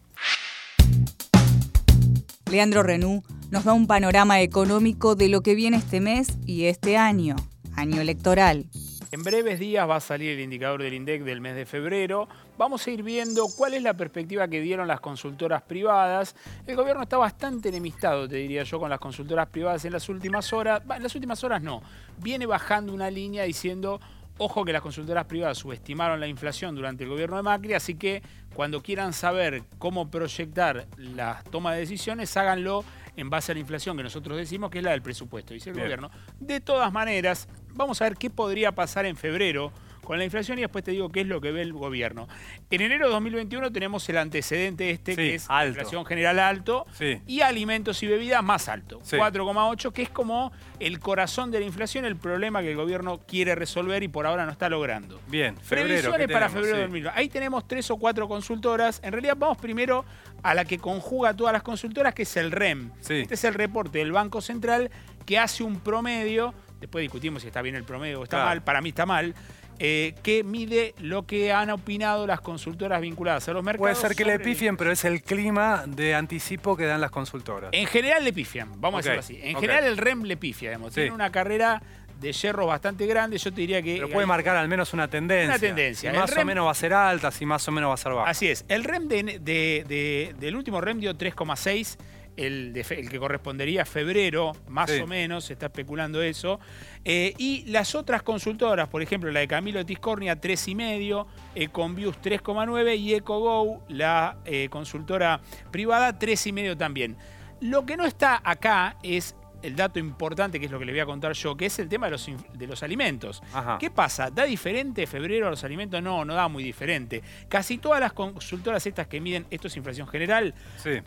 Leandro 2.56 2.84
Renú 2.84 3.22
nos 3.52 3.66
da 3.66 3.74
un 3.74 3.86
panorama 3.86 4.40
económico 4.40 5.16
de 5.16 5.28
lo 5.28 5.42
que 5.42 5.56
viene 5.56 5.76
este 5.76 6.00
mes 6.00 6.38
y 6.46 6.68
este 6.68 6.96
año, 6.96 7.36
año 7.76 8.00
electoral. 8.00 8.68
En 9.12 9.24
breves 9.24 9.60
días 9.60 9.90
va 9.90 9.98
a 9.98 10.00
salir 10.00 10.32
el 10.32 10.40
indicador 10.40 10.82
del 10.82 10.94
INDEC 10.94 11.24
del 11.24 11.42
mes 11.42 11.58
de 11.58 11.66
febrero. 11.66 12.30
Vamos 12.58 12.88
a 12.88 12.92
ir 12.92 13.04
viendo 13.04 13.46
cuál 13.58 13.74
es 13.74 13.84
la 13.84 13.94
perspectiva 13.94 14.48
que 14.48 14.62
dieron 14.62 14.88
las 14.88 15.02
consultoras 15.02 15.64
privadas. 15.64 16.34
El 16.66 16.78
gobierno 16.78 17.04
está 17.04 17.18
bastante 17.18 17.68
enemistado, 17.68 18.26
te 18.26 18.38
diría 18.38 18.64
yo, 18.64 18.80
con 18.80 18.90
las 18.90 19.00
consultoras 19.00 19.48
privadas 19.48 19.84
en 19.84 19.92
las 19.92 20.08
últimas 20.08 20.54
horas. 20.54 20.82
En 20.96 21.04
las 21.04 21.14
últimas 21.14 21.44
horas 21.44 21.62
no. 21.62 21.82
Viene 22.24 22.46
bajando 22.46 22.94
una 22.94 23.12
línea 23.12 23.44
diciendo 23.44 24.00
Ojo 24.38 24.66
que 24.66 24.74
las 24.74 24.82
consultoras 24.82 25.26
privadas 25.26 25.58
subestimaron 25.58 26.20
la 26.20 26.28
inflación 26.28 26.76
durante 26.76 27.04
el 27.06 27.10
gobierno 27.10 27.38
de 27.38 27.44
Macri, 27.44 27.74
así 27.74 27.96
que 27.96 28.22
cuando 28.54 28.82
quieran 28.82 29.14
saber 29.14 29.64
cómo 29.78 30.12
proyectar 30.12 30.88
la 30.98 31.42
toma 31.52 31.74
de 31.74 31.80
decisiones, 31.80 32.36
háganlo 32.36 32.84
en 33.16 33.30
base 33.30 33.54
a 33.54 33.56
la 33.56 33.62
inflación 33.62 33.96
que 33.96 34.04
nosotros 34.04 34.38
decimos 34.38 34.70
que 34.72 34.80
es 34.80 34.84
la 34.84 34.92
del 34.92 35.02
presupuesto, 35.02 35.54
dice 35.54 35.70
el 35.70 35.80
gobierno. 35.80 36.12
De 36.40 36.60
todas 36.60 36.92
maneras, 36.92 37.48
vamos 37.74 38.02
a 38.02 38.06
ver 38.06 38.18
qué 38.18 38.30
podría 38.30 38.74
pasar 38.74 39.06
en 39.06 39.16
febrero 39.16 39.72
con 40.06 40.18
la 40.18 40.24
inflación 40.24 40.58
y 40.60 40.62
después 40.62 40.84
te 40.84 40.92
digo 40.92 41.10
qué 41.10 41.22
es 41.22 41.28
lo 41.28 41.42
que 41.42 41.52
ve 41.52 41.62
el 41.62 41.74
gobierno. 41.74 42.28
En 42.70 42.82
enero 42.82 43.08
de 43.08 43.14
2021 43.14 43.72
tenemos 43.72 44.08
el 44.10 44.18
antecedente 44.18 44.90
este, 44.92 45.16
que 45.16 45.36
es 45.36 45.50
la 45.50 45.68
inflación 45.68 46.06
general 46.06 46.40
alto 46.40 46.86
y 47.28 47.42
alimentos 47.42 48.02
y 48.04 48.08
bebidas 48.08 48.44
más 48.44 48.70
alto, 48.70 49.02
4,8, 49.02 49.92
que 49.92 50.04
es 50.04 50.10
como 50.10 50.52
el 50.80 51.00
corazón 51.00 51.52
de 51.52 51.60
la 51.60 51.66
inflación, 51.66 52.06
el 52.06 52.16
problema 52.16 52.62
que 52.62 52.72
el 52.72 52.78
gobierno 52.78 53.20
quiere 53.28 53.56
resolver 53.56 54.04
y 54.04 54.08
por 54.08 54.26
ahora 54.26 54.46
no 54.46 54.52
está 54.52 54.70
logrando. 54.70 55.20
Bien, 55.28 55.58
febrero. 55.58 55.88
Previsiones 55.88 56.28
para 56.32 56.50
febrero 56.50 56.78
de 56.78 56.84
2021. 56.84 57.18
Ahí 57.18 57.30
tenemos 57.30 57.68
tres 57.68 57.90
o 57.92 57.98
cuatro 57.98 58.28
consultoras. 58.28 59.02
En 59.04 59.12
realidad 59.12 59.36
vamos 59.38 59.58
primero 59.58 60.06
a 60.44 60.54
la 60.54 60.66
que 60.66 60.78
conjuga 60.78 61.34
todas 61.34 61.54
las 61.54 61.64
consultoras, 61.64 62.14
que 62.14 62.24
es 62.24 62.38
el 62.38 62.52
REM. 62.52 62.92
Este 63.00 63.34
es 63.34 63.44
el 63.44 63.54
reporte 63.54 64.00
del 64.00 64.12
Banco 64.12 64.42
Central 64.42 64.92
que 65.26 65.40
hace 65.40 65.64
un 65.64 65.80
promedio 65.80 66.54
después 66.80 67.02
discutimos 67.02 67.42
si 67.42 67.48
está 67.48 67.62
bien 67.62 67.76
el 67.76 67.84
promedio 67.84 68.20
o 68.20 68.24
está 68.24 68.46
mal, 68.46 68.62
para 68.62 68.82
mí 68.82 68.90
está 68.90 69.06
mal, 69.06 69.34
eh, 69.80 70.16
que 70.24 70.44
mide 70.44 70.96
lo 71.00 71.26
que 71.26 71.52
han 71.52 71.70
opinado 71.70 72.26
las 72.26 72.42
consultoras 72.42 73.02
vinculadas 73.02 73.48
a 73.50 73.54
los 73.54 73.64
mercados. 73.64 73.98
Puede 73.98 74.08
ser 74.08 74.16
que 74.16 74.26
le 74.26 74.40
pifien, 74.40 74.78
pero 74.78 74.92
es 74.92 75.04
el 75.06 75.22
clima 75.22 75.84
de 75.86 76.16
anticipo 76.16 76.78
que 76.78 76.86
dan 76.86 77.02
las 77.02 77.12
consultoras. 77.12 77.70
En 77.74 77.88
general 77.88 78.24
le 78.24 78.34
pifian, 78.34 78.70
vamos 78.80 79.00
a 79.06 79.10
decirlo 79.10 79.20
así. 79.20 79.40
En 79.44 79.60
general 79.60 79.84
el 79.84 79.98
REM 79.98 80.24
le 80.24 80.38
pifia, 80.38 80.70
digamos. 80.70 80.94
Tiene 80.94 81.12
una 81.12 81.32
carrera 81.32 81.82
de 82.20 82.32
hierro 82.32 82.66
bastante 82.66 83.06
grande, 83.06 83.38
yo 83.38 83.52
te 83.52 83.62
diría 83.62 83.82
que... 83.82 83.96
Pero 83.96 84.10
puede 84.10 84.26
marcar 84.26 84.56
al 84.56 84.68
menos 84.68 84.94
una 84.94 85.10
tendencia. 85.10 85.50
Una 85.50 85.60
tendencia. 85.60 86.12
Si 86.12 86.18
más 86.18 86.38
o 86.38 86.46
menos 86.46 86.66
va 86.66 86.72
a 86.72 86.76
ser 86.76 86.94
alta, 86.94 87.30
si 87.32 87.46
más 87.46 87.68
o 87.68 87.72
menos 87.72 87.90
va 87.90 87.94
a 87.96 87.98
ser 87.98 88.14
baja. 88.14 88.30
Así 88.30 88.48
es. 88.48 88.66
El 88.70 88.84
REM 88.84 89.08
del 89.08 90.56
último 90.56 90.80
REM 90.80 91.00
dio 91.00 91.14
3,6 91.14 91.98
el, 92.38 92.74
que 93.10 93.20
correspondería 93.20 93.84
a 93.84 93.86
febrero, 93.86 94.54
más 94.68 94.92
o 94.92 95.08
menos, 95.08 95.46
se 95.46 95.54
está 95.54 95.68
especulando 95.68 96.22
eso. 96.22 96.60
Eh, 97.04 97.34
y 97.38 97.66
las 97.68 97.96
otras 97.96 98.24
consultoras, 98.24 98.88
por 98.90 99.02
ejemplo, 99.02 99.32
la 99.32 99.42
de 99.42 99.48
Camilo 99.48 99.86
Tiscornia, 99.86 100.40
3,5, 100.40 101.26
Econviews 101.56 102.18
3,9 102.22 102.98
y 102.98 103.14
EcoGo, 103.14 103.84
la 103.90 104.38
eh, 104.46 104.68
consultora 104.70 105.42
privada, 105.72 106.18
3,5 106.18 106.78
también. 106.78 107.18
Lo 107.62 107.86
que 107.86 107.98
no 107.98 108.06
está 108.06 108.42
acá 108.44 108.98
es 109.02 109.36
el 109.66 109.76
dato 109.76 110.00
importante, 110.00 110.60
que 110.60 110.66
es 110.66 110.72
lo 110.72 110.80
que 110.80 110.86
le 110.86 110.92
voy 110.92 111.02
a 111.02 111.06
contar 111.06 111.34
yo, 111.34 111.56
que 111.56 111.66
es 111.66 111.80
el 111.80 111.90
tema 111.90 112.08
de 112.08 112.12
los, 112.12 112.30
de 112.54 112.68
los 112.68 112.84
alimentos. 112.84 113.42
¿Qué 113.80 113.90
pasa? 113.90 114.30
¿Da 114.30 114.44
diferente 114.44 115.08
febrero 115.08 115.48
a 115.48 115.50
los 115.50 115.64
alimentos? 115.64 116.02
No, 116.02 116.24
no 116.26 116.34
da 116.34 116.48
muy 116.48 116.64
diferente. 116.64 117.22
Casi 117.48 117.78
todas 117.78 118.00
las 118.00 118.14
consultoras 118.14 118.86
estas 118.86 119.08
que 119.08 119.20
miden, 119.20 119.46
esto 119.50 119.68
es 119.68 119.78
inflación 119.78 120.08
general, 120.08 120.54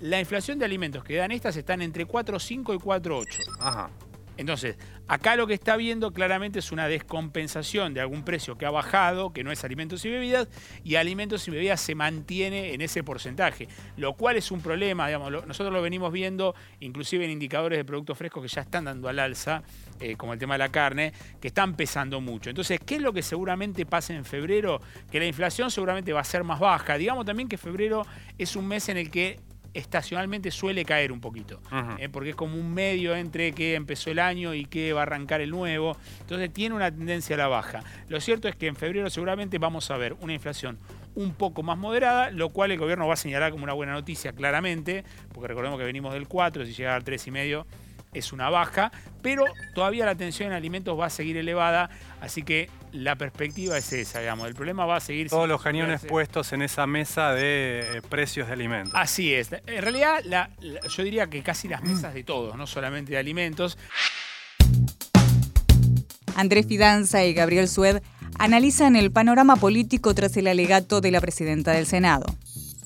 la 0.00 0.20
inflación 0.20 0.58
de 0.58 0.64
alimentos 0.64 1.04
que 1.04 1.16
dan 1.16 1.32
estas 1.32 1.56
están 1.56 1.82
entre 1.82 2.06
4,5 2.06 2.74
y 2.74 2.78
4,8. 2.78 3.26
Ajá. 3.60 3.90
Entonces, 4.38 4.76
acá 5.08 5.34
lo 5.34 5.48
que 5.48 5.54
está 5.54 5.76
viendo 5.76 6.12
claramente 6.12 6.60
es 6.60 6.70
una 6.70 6.86
descompensación 6.86 7.92
de 7.92 8.00
algún 8.00 8.22
precio 8.22 8.56
que 8.56 8.66
ha 8.66 8.70
bajado, 8.70 9.32
que 9.32 9.42
no 9.42 9.50
es 9.50 9.64
alimentos 9.64 10.04
y 10.04 10.10
bebidas, 10.10 10.48
y 10.84 10.94
alimentos 10.94 11.46
y 11.48 11.50
bebidas 11.50 11.80
se 11.80 11.96
mantiene 11.96 12.72
en 12.72 12.80
ese 12.80 13.02
porcentaje, 13.02 13.66
lo 13.96 14.14
cual 14.14 14.36
es 14.36 14.52
un 14.52 14.60
problema, 14.60 15.08
digamos, 15.08 15.44
nosotros 15.44 15.72
lo 15.72 15.82
venimos 15.82 16.12
viendo 16.12 16.54
inclusive 16.78 17.24
en 17.24 17.32
indicadores 17.32 17.78
de 17.78 17.84
productos 17.84 18.16
frescos 18.16 18.42
que 18.42 18.48
ya 18.48 18.62
están 18.62 18.84
dando 18.84 19.08
al 19.08 19.18
alza, 19.18 19.64
eh, 19.98 20.14
como 20.14 20.32
el 20.32 20.38
tema 20.38 20.54
de 20.54 20.58
la 20.58 20.68
carne, 20.68 21.12
que 21.40 21.48
están 21.48 21.74
pesando 21.74 22.20
mucho. 22.20 22.48
Entonces, 22.48 22.78
¿qué 22.86 22.94
es 22.94 23.02
lo 23.02 23.12
que 23.12 23.22
seguramente 23.22 23.86
pasa 23.86 24.14
en 24.14 24.24
febrero? 24.24 24.80
Que 25.10 25.18
la 25.18 25.26
inflación 25.26 25.72
seguramente 25.72 26.12
va 26.12 26.20
a 26.20 26.24
ser 26.24 26.44
más 26.44 26.60
baja. 26.60 26.96
Digamos 26.96 27.26
también 27.26 27.48
que 27.48 27.58
febrero 27.58 28.06
es 28.38 28.54
un 28.54 28.68
mes 28.68 28.88
en 28.88 28.98
el 28.98 29.10
que 29.10 29.40
estacionalmente 29.74 30.50
suele 30.50 30.84
caer 30.84 31.12
un 31.12 31.20
poquito, 31.20 31.60
eh, 31.98 32.08
porque 32.08 32.30
es 32.30 32.36
como 32.36 32.56
un 32.56 32.72
medio 32.72 33.14
entre 33.14 33.52
que 33.52 33.74
empezó 33.74 34.10
el 34.10 34.18
año 34.18 34.54
y 34.54 34.64
que 34.64 34.92
va 34.92 35.00
a 35.00 35.02
arrancar 35.02 35.40
el 35.40 35.50
nuevo, 35.50 35.96
entonces 36.20 36.52
tiene 36.52 36.74
una 36.74 36.90
tendencia 36.90 37.34
a 37.34 37.38
la 37.38 37.48
baja. 37.48 37.82
Lo 38.08 38.20
cierto 38.20 38.48
es 38.48 38.56
que 38.56 38.66
en 38.66 38.76
febrero 38.76 39.10
seguramente 39.10 39.58
vamos 39.58 39.90
a 39.90 39.96
ver 39.96 40.14
una 40.20 40.32
inflación 40.32 40.78
un 41.14 41.34
poco 41.34 41.62
más 41.62 41.76
moderada, 41.76 42.30
lo 42.30 42.50
cual 42.50 42.70
el 42.70 42.78
gobierno 42.78 43.06
va 43.06 43.14
a 43.14 43.16
señalar 43.16 43.50
como 43.50 43.64
una 43.64 43.72
buena 43.72 43.92
noticia 43.92 44.32
claramente, 44.32 45.04
porque 45.32 45.48
recordemos 45.48 45.78
que 45.78 45.84
venimos 45.84 46.14
del 46.14 46.28
4, 46.28 46.64
si 46.64 46.72
llega 46.74 46.94
al 46.94 47.04
3,5 47.04 47.64
es 48.18 48.32
una 48.32 48.50
baja, 48.50 48.92
pero 49.22 49.44
todavía 49.74 50.06
la 50.06 50.14
tensión 50.14 50.48
en 50.48 50.54
alimentos 50.54 50.98
va 50.98 51.06
a 51.06 51.10
seguir 51.10 51.36
elevada, 51.36 51.90
así 52.20 52.42
que 52.42 52.70
la 52.92 53.16
perspectiva 53.16 53.76
es 53.76 53.92
esa, 53.92 54.20
digamos. 54.20 54.48
El 54.48 54.54
problema 54.54 54.86
va 54.86 54.96
a 54.96 55.00
seguir... 55.00 55.28
Todos 55.28 55.48
los 55.48 55.62
cañones 55.62 56.04
puestos 56.04 56.52
en 56.52 56.62
esa 56.62 56.86
mesa 56.86 57.32
de 57.32 57.98
eh, 57.98 58.02
precios 58.08 58.46
de 58.46 58.52
alimentos. 58.52 58.94
Así 58.96 59.34
es. 59.34 59.50
En 59.52 59.82
realidad, 59.82 60.20
yo 60.88 61.02
diría 61.02 61.28
que 61.28 61.42
casi 61.42 61.68
las 61.68 61.82
mesas 61.82 62.14
de 62.14 62.24
todos, 62.24 62.56
no 62.56 62.66
solamente 62.66 63.12
de 63.12 63.18
alimentos. 63.18 63.78
Andrés 66.36 66.66
Fidanza 66.66 67.24
y 67.24 67.34
Gabriel 67.34 67.68
Sued 67.68 68.00
analizan 68.38 68.96
el 68.96 69.10
panorama 69.10 69.56
político 69.56 70.14
tras 70.14 70.36
el 70.36 70.46
alegato 70.46 71.00
de 71.00 71.10
la 71.10 71.20
presidenta 71.20 71.72
del 71.72 71.86
Senado. 71.86 72.26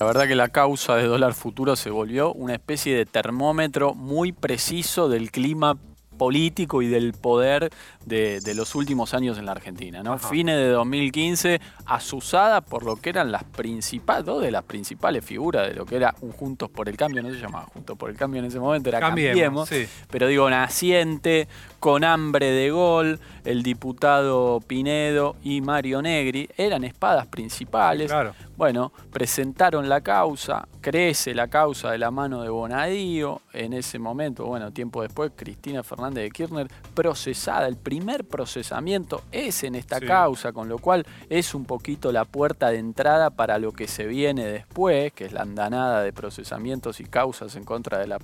La 0.03 0.07
verdad 0.07 0.27
que 0.27 0.35
la 0.35 0.49
causa 0.49 0.97
de 0.97 1.05
dólar 1.05 1.33
futuro 1.33 1.77
se 1.77 1.89
volvió 1.89 2.33
una 2.33 2.55
especie 2.55 2.93
de 2.93 3.05
termómetro 3.05 3.93
muy 3.93 4.33
preciso 4.33 5.07
del 5.07 5.31
clima 5.31 5.77
político 6.17 6.81
y 6.81 6.87
del 6.87 7.13
poder 7.13 7.69
de, 8.05 8.53
los 8.55 8.75
últimos 8.75 9.13
años 9.13 9.37
en 9.37 9.45
la 9.45 9.53
Argentina. 9.53 10.03
¿no? 10.03 10.17
Fines 10.17 10.55
de 10.55 10.69
2015, 10.69 11.61
asusada 11.85 12.61
por 12.61 12.83
lo 12.83 12.97
que 12.97 13.09
eran 13.09 13.31
las 13.31 13.43
principales, 13.43 14.25
dos 14.25 14.41
de 14.41 14.51
las 14.51 14.63
principales 14.63 15.23
figuras 15.23 15.67
de 15.67 15.75
lo 15.75 15.85
que 15.85 15.95
era 15.95 16.13
un 16.21 16.33
Juntos 16.33 16.69
por 16.69 16.89
el 16.89 16.97
Cambio, 16.97 17.23
no 17.23 17.29
se 17.29 17.39
llamaba 17.39 17.65
Juntos 17.65 17.97
por 17.97 18.09
el 18.09 18.17
Cambio 18.17 18.39
en 18.39 18.45
ese 18.45 18.59
momento, 18.59 18.89
era 18.89 18.99
Cambiemos, 18.99 19.69
pero 20.09 20.27
digo, 20.27 20.49
naciente, 20.49 21.47
con 21.79 22.03
hambre 22.03 22.51
de 22.51 22.71
gol, 22.71 23.19
el 23.45 23.63
diputado 23.63 24.59
Pinedo 24.65 25.35
y 25.43 25.61
Mario 25.61 26.01
Negri, 26.01 26.49
eran 26.57 26.83
espadas 26.83 27.27
principales. 27.27 28.11
Bueno, 28.55 28.91
presentaron 29.11 29.89
la 29.89 30.01
causa, 30.01 30.67
crece 30.81 31.33
la 31.33 31.47
causa 31.47 31.91
de 31.91 31.97
la 31.97 32.11
mano 32.11 32.43
de 32.43 32.49
Bonadío, 32.49 33.41
en 33.53 33.73
ese 33.73 33.99
momento, 33.99 34.45
bueno, 34.45 34.71
tiempo 34.71 35.01
después, 35.01 35.31
Cristina 35.35 35.83
Fernández 35.83 36.23
de 36.23 36.31
Kirchner, 36.31 36.67
procesada, 36.93 37.67
el 37.67 37.77
primer 37.77 37.92
procesamiento 38.27 39.23
es 39.31 39.63
en 39.63 39.75
esta 39.75 39.99
causa, 39.99 40.51
con 40.51 40.69
lo 40.69 40.77
cual 40.79 41.05
es 41.29 41.53
un 41.53 41.65
poquito 41.65 42.11
la 42.11 42.25
puerta 42.25 42.69
de 42.69 42.79
entrada 42.79 43.29
para 43.29 43.59
lo 43.59 43.71
que 43.71 43.87
se 43.87 44.05
viene 44.05 44.45
después, 44.45 45.13
que 45.13 45.25
es 45.25 45.33
la 45.33 45.41
andanada 45.41 46.01
de 46.01 46.13
procesamientos 46.13 46.99
y 46.99 47.05
causas 47.05 47.55
en 47.55 47.63
contra 47.63 47.99
de 47.99 48.07
la, 48.07 48.19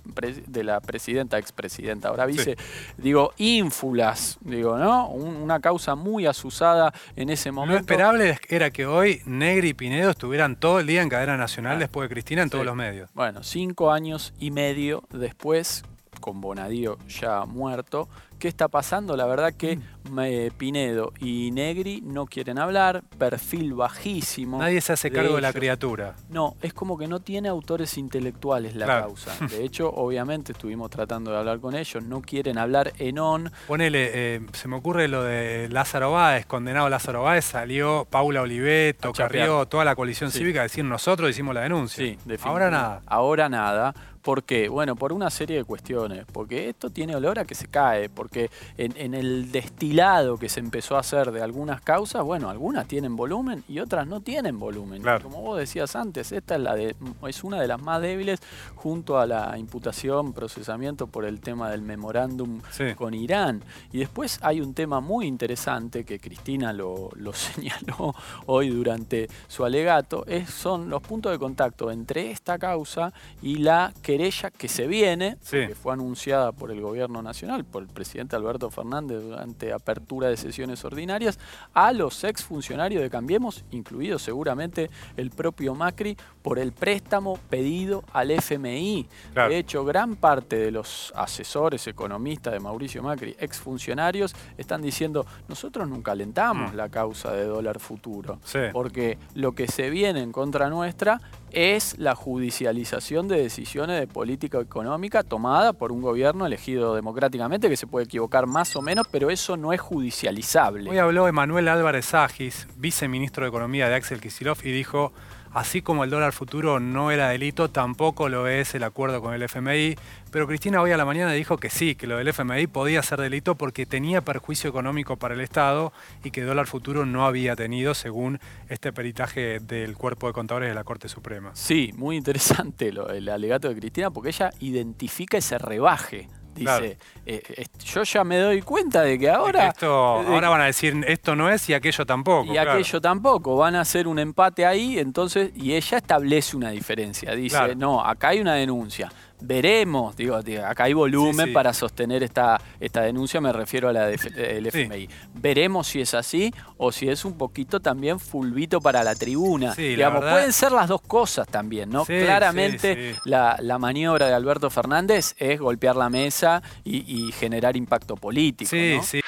de 0.47 0.63
la 0.63 0.79
presidenta, 0.79 1.37
expresidenta, 1.37 2.09
ahora 2.09 2.25
vice, 2.25 2.57
digo, 2.97 3.33
ínfulas, 3.37 4.37
digo, 4.41 4.77
¿no? 4.77 5.09
una 5.09 5.59
causa 5.59 5.95
muy 5.95 6.25
asusada 6.25 6.93
en 7.15 7.29
ese 7.29 7.51
momento. 7.51 7.73
Lo 7.73 7.79
esperable 7.79 8.39
era 8.47 8.71
que 8.71 8.85
hoy 8.85 9.21
Negri 9.25 9.69
y 9.69 9.73
Pinedo 9.73 10.11
estuvieran 10.11 10.55
todo 10.55 10.79
el 10.79 10.87
día 10.87 11.01
en 11.01 11.09
cadena 11.09 11.37
nacional 11.37 11.77
ah, 11.77 11.79
después 11.79 12.09
de 12.09 12.13
Cristina 12.13 12.41
en 12.41 12.49
todos 12.49 12.65
los 12.65 12.75
medios. 12.75 13.09
Bueno, 13.13 13.43
cinco 13.43 13.91
años 13.91 14.33
y 14.39 14.51
medio 14.51 15.03
después, 15.11 15.83
con 16.19 16.41
Bonadío 16.41 16.97
ya 17.07 17.45
muerto, 17.45 18.09
¿Qué 18.39 18.47
está 18.47 18.69
pasando? 18.69 19.17
La 19.17 19.25
verdad 19.25 19.53
que 19.53 19.75
mm. 19.75 20.57
Pinedo 20.57 21.13
y 21.19 21.51
Negri 21.51 22.01
no 22.01 22.25
quieren 22.25 22.57
hablar, 22.57 23.03
perfil 23.17 23.73
bajísimo. 23.73 24.59
Nadie 24.59 24.79
se 24.81 24.93
hace 24.93 25.11
cargo 25.11 25.35
de, 25.35 25.41
la 25.41 25.53
criatura. 25.53 26.15
No, 26.29 26.55
es 26.61 26.73
como 26.73 26.97
que 26.97 27.07
no 27.07 27.19
tiene 27.19 27.49
autores 27.49 27.97
intelectuales 27.97 28.75
la 28.75 28.85
causa. 28.85 29.33
De 29.49 29.63
hecho, 29.63 29.89
obviamente 29.89 30.53
estuvimos 30.53 30.89
tratando 30.89 31.31
de 31.31 31.37
hablar 31.37 31.59
con 31.59 31.75
ellos, 31.75 32.03
no 32.03 32.21
quieren 32.21 32.57
hablar 32.57 32.93
en 32.97 33.19
on. 33.19 33.51
Ponele, 33.67 34.09
eh, 34.13 34.41
se 34.53 34.67
me 34.67 34.77
ocurre 34.77 35.09
lo 35.09 35.23
de 35.23 35.67
Lázaro 35.69 36.11
Báez, 36.11 36.45
condenado 36.45 36.89
Lázaro 36.89 37.23
Báez, 37.23 37.43
salió 37.43 38.07
Paula 38.09 38.41
Oliveto, 38.41 39.11
Carrió, 39.11 39.67
toda 39.67 39.83
la 39.83 39.95
coalición 39.95 40.31
cívica 40.31 40.61
a 40.61 40.63
decir 40.63 40.85
nosotros 40.85 41.29
hicimos 41.29 41.53
la 41.53 41.61
denuncia. 41.61 42.03
Sí, 42.03 42.17
Ahora 42.43 42.71
nada. 42.71 43.01
Ahora 43.05 43.49
nada. 43.49 43.93
¿Por 44.21 44.43
qué? 44.43 44.69
Bueno, 44.69 44.95
por 44.95 45.13
una 45.13 45.29
serie 45.29 45.57
de 45.57 45.63
cuestiones. 45.63 46.25
Porque 46.31 46.69
esto 46.69 46.89
tiene 46.89 47.15
olor 47.15 47.39
a 47.39 47.45
que 47.45 47.55
se 47.55 47.67
cae. 47.67 48.09
Porque 48.09 48.49
en, 48.77 49.13
el 49.13 49.51
destilado 49.51 50.37
que 50.37 50.49
se 50.49 50.59
empezó 50.59 50.95
a 50.95 50.99
hacer 50.99 51.31
de 51.31 51.41
algunas 51.41 51.81
causas, 51.81 52.23
bueno, 52.23 52.49
algunas 52.49 52.87
tienen 52.87 53.15
volumen 53.15 53.63
y 53.67 53.79
otras 53.79 54.07
no 54.07 54.21
tienen 54.21 54.59
volumen. 54.59 55.03
Como 55.23 55.41
vos 55.41 55.57
decías 55.57 55.95
antes, 55.95 56.31
esta 56.31 56.55
es, 56.55 56.61
la 56.61 56.75
de, 56.75 56.95
es 57.27 57.43
una 57.43 57.61
de 57.61 57.67
las 57.67 57.81
más 57.81 58.01
débiles 58.01 58.39
junto 58.75 59.19
a 59.19 59.25
la 59.25 59.57
imputación, 59.57 60.33
procesamiento 60.33 61.07
por 61.07 61.25
el 61.25 61.39
tema 61.39 61.69
del 61.69 61.81
memorándum 61.81 62.61
con 62.95 63.13
Irán. 63.13 63.63
Y 63.91 63.99
después 63.99 64.39
hay 64.41 64.61
un 64.61 64.73
tema 64.73 64.99
muy 64.99 65.25
interesante 65.25 66.03
que 66.03 66.19
Cristina 66.19 66.73
lo, 66.73 67.09
señaló 67.33 68.13
hoy 68.45 68.69
durante 68.69 69.27
su 69.47 69.65
alegato, 69.65 70.25
es, 70.27 70.49
son 70.49 70.89
los 70.89 71.01
puntos 71.01 71.31
de 71.31 71.39
contacto 71.39 71.91
entre 71.91 72.31
esta 72.31 72.57
causa 72.57 73.13
y 73.41 73.57
la 73.57 73.93
querella 74.09 74.49
que 74.49 74.67
se 74.67 74.87
viene, 74.87 75.37
que 75.51 75.75
fue 75.75 75.93
anunciada 75.93 76.51
por 76.51 76.71
el 76.71 76.81
gobierno 76.81 77.21
nacional, 77.21 77.63
por 77.63 77.83
el 77.83 77.89
presidente 77.89 78.35
Alberto 78.35 78.71
Fernández 78.71 79.21
durante 79.21 79.71
apertura 79.71 80.29
de 80.29 80.35
sesiones 80.35 80.83
ordinarias, 80.83 81.37
a 81.75 81.93
los 81.93 82.23
exfuncionarios 82.23 83.03
de 83.03 83.09
Cambiemos, 83.11 83.63
incluido 83.69 84.17
seguramente 84.17 84.89
el 85.15 85.29
propio 85.29 85.75
Macri, 85.75 86.17
por 86.41 86.57
el 86.57 86.71
préstamo 86.71 87.37
pedido 87.51 88.03
al 88.11 88.31
FMI. 88.31 89.07
De 89.35 89.59
hecho, 89.59 89.85
gran 89.85 90.15
parte 90.15 90.55
de 90.55 90.71
los 90.71 91.13
asesores 91.15 91.85
economistas 91.85 92.53
de 92.53 92.59
Mauricio 92.59 93.03
Macri, 93.03 93.35
exfuncionarios, 93.39 94.33
están 94.57 94.81
diciendo, 94.81 95.27
nosotros 95.47 95.87
nunca 95.87 96.13
alentamos 96.13 96.73
mm. 96.73 96.75
la 96.75 96.89
causa 96.89 97.31
de 97.33 97.43
dólar 97.43 97.79
futuro, 97.79 98.39
porque 98.73 99.19
lo 99.35 99.51
que 99.51 99.67
se 99.67 99.91
viene 99.91 100.23
en 100.23 100.31
contra 100.31 100.67
nuestra 100.67 101.21
es 101.51 101.97
la 101.97 102.15
judicialización 102.15 103.27
de 103.27 103.41
decisiones 103.41 103.99
de 103.99 104.07
política 104.07 104.59
económica 104.59 105.23
tomada 105.23 105.73
por 105.73 105.91
un 105.91 106.01
gobierno 106.01 106.45
elegido 106.45 106.95
democráticamente 106.95 107.69
que 107.69 107.77
se 107.77 107.87
puede 107.87 108.05
equivocar 108.05 108.45
más 108.45 108.75
o 108.75 108.81
menos, 108.81 109.07
pero 109.09 109.29
eso 109.29 109.57
no 109.57 109.73
es 109.73 109.81
judicializable. 109.81 110.89
Hoy 110.89 110.97
habló 110.97 111.27
Emanuel 111.27 111.67
Álvarez 111.67 112.13
Agis, 112.13 112.67
viceministro 112.77 113.43
de 113.43 113.49
Economía 113.49 113.89
de 113.89 113.95
Axel 113.95 114.21
Kicillof, 114.21 114.65
y 114.65 114.71
dijo 114.71 115.11
Así 115.53 115.81
como 115.81 116.03
el 116.03 116.09
dólar 116.11 116.31
futuro 116.31 116.79
no 116.79 117.09
era 117.09 117.29
delito, 117.29 117.69
tampoco 117.69 118.29
lo 118.29 118.47
es 118.47 118.75
el 118.75 118.83
acuerdo 118.83 119.21
con 119.21 119.33
el 119.33 119.41
FMI. 119.41 119.95
Pero 120.31 120.47
Cristina 120.47 120.81
hoy 120.81 120.91
a 120.91 120.97
la 120.97 121.05
mañana 121.05 121.31
dijo 121.31 121.57
que 121.57 121.71
sí, 121.71 121.95
que 121.95 122.05
lo 122.05 122.17
del 122.17 122.27
FMI 122.27 122.67
podía 122.67 123.01
ser 123.01 123.19
delito 123.19 123.55
porque 123.55 123.87
tenía 123.87 124.21
perjuicio 124.21 124.69
económico 124.69 125.17
para 125.17 125.33
el 125.33 125.41
Estado 125.41 125.91
y 126.23 126.29
que 126.29 126.43
dólar 126.43 126.67
futuro 126.67 127.05
no 127.05 127.25
había 127.25 127.55
tenido 127.55 127.95
según 127.95 128.39
este 128.69 128.93
peritaje 128.93 129.59
del 129.59 129.97
cuerpo 129.97 130.27
de 130.27 130.33
contadores 130.33 130.69
de 130.69 130.75
la 130.75 130.83
Corte 130.83 131.09
Suprema. 131.09 131.51
Sí, 131.53 131.91
muy 131.95 132.15
interesante 132.15 132.89
el 132.89 133.29
alegato 133.29 133.69
de 133.69 133.75
Cristina 133.75 134.11
porque 134.11 134.29
ella 134.29 134.51
identifica 134.59 135.37
ese 135.37 135.57
rebaje 135.57 136.27
Dice, 136.59 136.97
eh, 137.25 137.41
eh, 137.55 137.65
yo 137.83 138.03
ya 138.03 138.23
me 138.23 138.37
doy 138.37 138.61
cuenta 138.61 139.01
de 139.01 139.17
que 139.17 139.29
ahora... 139.29 139.73
ahora 139.81 140.49
van 140.49 140.61
a 140.61 140.65
decir 140.65 140.95
esto 141.07 141.35
no 141.35 141.49
es 141.49 141.69
y 141.69 141.73
aquello 141.73 142.05
tampoco. 142.05 142.53
Y 142.53 142.57
aquello 142.57 143.01
tampoco, 143.01 143.55
van 143.55 143.75
a 143.75 143.81
hacer 143.81 144.07
un 144.07 144.19
empate 144.19 144.65
ahí, 144.65 144.99
entonces, 144.99 145.51
y 145.55 145.73
ella 145.73 145.97
establece 145.97 146.57
una 146.57 146.71
diferencia. 146.71 147.33
Dice, 147.33 147.75
no, 147.75 148.03
acá 148.03 148.29
hay 148.29 148.39
una 148.39 148.55
denuncia 148.55 149.09
veremos, 149.41 150.15
digo, 150.15 150.35
acá 150.35 150.83
hay 150.85 150.93
volumen 150.93 151.53
para 151.53 151.73
sostener 151.73 152.23
esta, 152.23 152.59
esta 152.79 153.01
denuncia, 153.01 153.39
me 153.41 153.53
refiero 153.53 153.89
a 153.89 153.93
la 153.93 154.07
del 154.07 154.67
FMI. 154.67 155.09
Veremos 155.35 155.87
si 155.87 156.01
es 156.01 156.13
así 156.13 156.53
o 156.77 156.91
si 156.91 157.09
es 157.09 157.25
un 157.25 157.37
poquito 157.37 157.79
también 157.79 158.19
fulvito 158.19 158.81
para 158.81 159.03
la 159.03 159.15
tribuna. 159.15 159.73
Digamos, 159.75 160.21
pueden 160.21 160.53
ser 160.53 160.71
las 160.71 160.87
dos 160.87 161.01
cosas 161.01 161.47
también, 161.47 161.89
¿no? 161.89 162.05
Claramente 162.05 163.15
la, 163.25 163.57
maniobra 163.79 164.27
de 164.27 164.33
Alberto 164.33 164.69
Fernández 164.69 165.35
es 165.37 165.59
golpear 165.59 165.95
la 165.95 166.09
mesa 166.09 166.61
y, 166.83 167.31
generar 167.31 167.77
impacto 167.77 168.15
político. 168.15 168.69
Sí, 168.69 168.99
sí. 169.03 169.21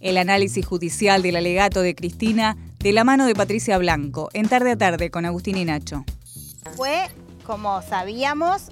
El 0.00 0.16
análisis 0.16 0.64
judicial 0.64 1.22
del 1.22 1.36
alegato 1.36 1.82
de 1.82 1.94
Cristina 1.94 2.56
de 2.78 2.92
la 2.92 3.04
mano 3.04 3.26
de 3.26 3.34
Patricia 3.34 3.76
Blanco, 3.78 4.30
en 4.32 4.48
tarde 4.48 4.72
a 4.72 4.76
tarde 4.76 5.10
con 5.10 5.24
Agustín 5.26 5.56
y 5.56 5.64
Nacho. 5.64 6.04
Fue 6.76 7.08
como 7.48 7.80
sabíamos, 7.80 8.64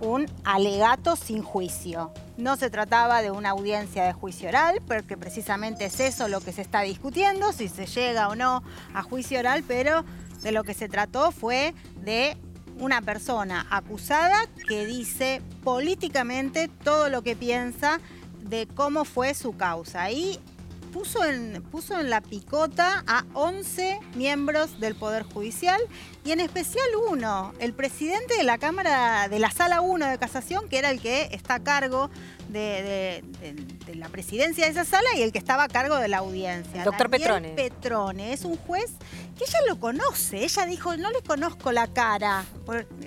un 0.00 0.26
alegato 0.42 1.14
sin 1.14 1.40
juicio. 1.40 2.12
No 2.36 2.56
se 2.56 2.68
trataba 2.68 3.22
de 3.22 3.30
una 3.30 3.50
audiencia 3.50 4.02
de 4.02 4.12
juicio 4.12 4.48
oral, 4.48 4.82
porque 4.88 5.16
precisamente 5.16 5.84
es 5.84 6.00
eso 6.00 6.26
lo 6.26 6.40
que 6.40 6.50
se 6.50 6.62
está 6.62 6.80
discutiendo, 6.80 7.52
si 7.52 7.68
se 7.68 7.86
llega 7.86 8.26
o 8.26 8.34
no 8.34 8.64
a 8.92 9.04
juicio 9.04 9.38
oral, 9.38 9.62
pero 9.68 10.04
de 10.42 10.50
lo 10.50 10.64
que 10.64 10.74
se 10.74 10.88
trató 10.88 11.30
fue 11.30 11.74
de 12.02 12.36
una 12.80 13.02
persona 13.02 13.68
acusada 13.70 14.48
que 14.66 14.84
dice 14.84 15.40
políticamente 15.62 16.66
todo 16.66 17.10
lo 17.10 17.22
que 17.22 17.36
piensa 17.36 18.00
de 18.40 18.66
cómo 18.66 19.04
fue 19.04 19.34
su 19.34 19.56
causa. 19.56 20.10
Y 20.10 20.40
puso 20.94 21.24
en, 21.24 21.60
puso 21.72 21.98
en 21.98 22.08
la 22.08 22.20
picota 22.20 23.02
a 23.08 23.24
11 23.34 23.98
miembros 24.14 24.78
del 24.78 24.94
Poder 24.94 25.24
Judicial 25.24 25.80
y 26.24 26.30
en 26.30 26.38
especial 26.38 26.86
uno, 27.10 27.52
el 27.58 27.72
presidente 27.72 28.36
de 28.36 28.44
la 28.44 28.58
Cámara, 28.58 29.28
de 29.28 29.40
la 29.40 29.50
Sala 29.50 29.80
1 29.80 30.06
de 30.06 30.18
Casación, 30.18 30.68
que 30.68 30.78
era 30.78 30.92
el 30.92 31.00
que 31.00 31.30
está 31.32 31.54
a 31.54 31.64
cargo 31.64 32.10
de, 32.60 33.22
de- 33.40 33.54
de 33.86 33.94
la 33.96 34.08
presidencia 34.08 34.64
de 34.64 34.70
esa 34.70 34.84
sala 34.84 35.08
y 35.16 35.22
el 35.22 35.32
que 35.32 35.38
estaba 35.38 35.64
a 35.64 35.68
cargo 35.68 35.96
de 35.96 36.08
la 36.08 36.18
audiencia. 36.18 36.84
Doctor 36.84 37.10
Daniel 37.10 37.28
Petrone. 37.42 37.48
Petrone 37.54 38.32
es 38.32 38.44
un 38.44 38.56
juez 38.56 38.92
que 39.36 39.44
ella 39.44 39.58
lo 39.68 39.78
conoce. 39.78 40.42
Ella 40.44 40.64
dijo, 40.66 40.96
no 40.96 41.10
le 41.10 41.20
conozco 41.22 41.72
la 41.72 41.86
cara. 41.88 42.44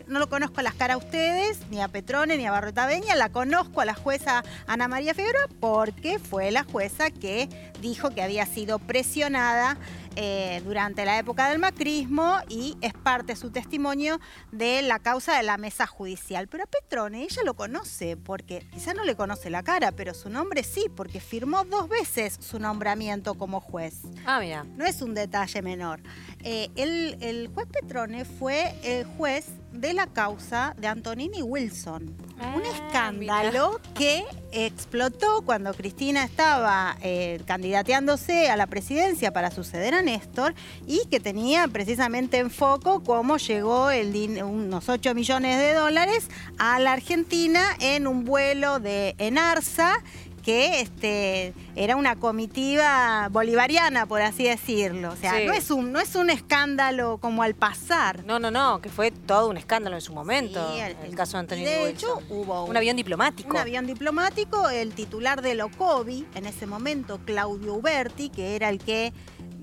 No 0.08 0.20
lo 0.20 0.30
conozco 0.30 0.62
las 0.62 0.76
caras 0.76 0.96
a 0.96 0.98
ustedes, 0.98 1.60
ni 1.72 1.82
a 1.82 1.88
Petrone, 1.88 2.38
ni 2.38 2.46
a 2.46 2.52
Barrota 2.52 2.86
Beña. 2.86 3.16
La 3.16 3.30
conozco 3.30 3.82
a 3.82 3.86
la 3.86 3.94
jueza 3.96 4.44
Ana 4.68 4.88
María 4.88 5.14
Figueroa 5.14 5.48
porque 5.60 6.20
fue 6.20 6.52
la 6.52 6.64
jueza 6.64 7.10
que 7.10 7.50
dijo 7.82 8.12
que 8.12 8.22
había 8.22 8.46
sido 8.46 8.78
presionada 8.80 9.78
eh, 10.20 10.64
durante 10.66 11.06
la 11.06 11.20
época 11.20 11.48
del 11.48 11.60
macrismo 11.60 12.40
y 12.50 12.76
es 12.82 12.94
parte 12.96 13.36
su 13.36 13.52
testimonio 13.52 14.20
de 14.52 14.82
la 14.82 14.98
causa 14.98 15.38
de 15.38 15.44
la 15.44 15.58
mesa 15.58 15.86
judicial. 15.86 16.48
Pero 16.48 16.64
a 16.64 16.66
Petrone 16.66 17.22
ella 17.22 17.44
lo 17.46 17.54
conoce 17.54 18.18
porque 18.18 18.68
quizá 18.74 18.96
no 18.96 19.04
le 19.04 19.16
conoce 19.16 19.52
la 19.52 19.62
cara, 19.62 19.92
pero 19.92 20.16
su 20.16 20.32
nombre 20.32 20.64
sí, 20.64 20.88
porque 20.96 21.20
firmó 21.20 21.66
dos 21.66 21.88
veces 21.88 22.36
su 22.40 22.58
nombramiento 22.58 23.36
como 23.36 23.62
juez. 23.62 24.02
Ah, 24.26 24.40
mira. 24.40 24.64
No 24.76 24.88
es 24.88 25.04
un 25.04 25.14
detalle 25.14 25.62
menor. 25.62 26.02
Eh, 26.44 26.70
el, 26.76 27.18
el 27.22 27.50
juez 27.54 27.68
Petrone 27.68 28.26
fue 28.26 28.74
el 28.84 29.06
juez 29.06 29.46
de 29.72 29.94
la 29.94 30.08
causa 30.08 30.74
de 30.78 30.88
Antonini 30.88 31.42
Wilson. 31.42 32.16
un 32.56 32.62
escándalo 32.64 33.80
que 33.94 34.26
explotó 34.52 35.42
cuando 35.42 35.74
Cristina 35.74 36.24
estaba 36.24 36.98
eh, 37.02 37.42
candidateándose 37.46 38.50
a 38.50 38.58
la 38.58 38.68
presidencia 38.68 39.32
para 39.32 39.52
suceder 39.52 39.94
a 39.94 40.02
Néstor 40.02 40.54
y 40.86 41.06
que 41.10 41.20
tenía 41.20 41.68
precisamente 41.68 42.38
en 42.38 42.50
foco 42.50 43.04
cómo 43.04 43.38
llegó 43.38 43.92
el 43.92 44.42
unos 44.44 44.90
8 44.90 45.14
millones 45.14 45.60
de 45.60 45.74
dólares 45.74 46.30
a 46.58 46.80
la 46.80 46.94
Argentina 46.94 47.62
en 47.80 48.08
un 48.08 48.26
vuelo 48.26 48.80
de 48.80 49.16
Enarsa 49.18 50.02
que 50.48 50.80
este, 50.80 51.54
era 51.76 51.98
una 51.98 52.16
comitiva 52.16 53.28
bolivariana, 53.30 54.06
por 54.06 54.22
así 54.22 54.46
decirlo. 54.46 55.12
O 55.12 55.16
sea, 55.18 55.34
Sí. 55.36 55.46
no, 55.46 55.52
es 55.52 55.70
un, 55.72 55.92
no 55.92 56.00
es 56.00 56.16
un 56.16 56.30
escándalo 56.30 57.18
como 57.18 57.44
al 57.44 57.54
pasar. 57.54 58.24
No, 58.24 58.40
no, 58.40 58.50
no, 58.50 58.80
que 58.80 58.88
fue 58.88 59.12
todo 59.12 59.50
un 59.50 59.58
escándalo 59.58 59.98
en 59.98 60.02
su 60.02 60.14
momento. 60.14 60.66
Sí, 60.74 60.80
el, 60.80 60.96
el- 61.04 61.16
caso 61.16 61.34
de 61.34 61.40
Antonio 61.42 61.70
de 61.70 61.84
Wilson. 61.84 61.90
hecho, 62.20 62.34
hubo 62.34 62.64
un 62.64 62.78
avión 62.78 62.96
diplomático. 62.96 63.50
Un 63.50 63.58
avión 63.58 63.86
diplomático, 63.88 64.70
el 64.70 64.94
titular 64.94 65.42
del 65.42 65.60
OCOBI, 65.60 66.26
en 66.36 66.46
ese 66.46 66.66
momento, 66.66 67.20
Claudio 67.26 67.74
Uberti, 67.74 68.30
que 68.30 68.56
era 68.56 68.70
el 68.70 68.80
que 68.80 69.12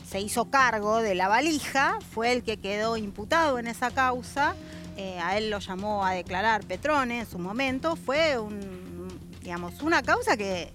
se 0.07 0.21
hizo 0.21 0.51
cargo 0.51 0.99
de 1.01 1.15
la 1.15 1.29
valija, 1.29 1.97
fue 2.13 2.31
el 2.33 2.43
que 2.43 2.59
quedó 2.59 2.99
imputado 2.99 3.59
en 3.59 3.69
esa 3.69 3.91
causa. 3.91 4.55
Eh, 4.99 5.19
a 5.21 5.39
él 5.39 5.49
lo 5.49 5.61
llamó 5.61 6.05
a 6.05 6.13
declarar 6.13 6.63
Petrone 6.67 7.21
en 7.21 7.27
su 7.27 7.39
momento. 7.39 7.97
Fue 7.97 8.39
un, 8.39 8.84
digamos, 9.45 9.83
una 9.83 10.03
causa 10.03 10.37
que 10.37 10.73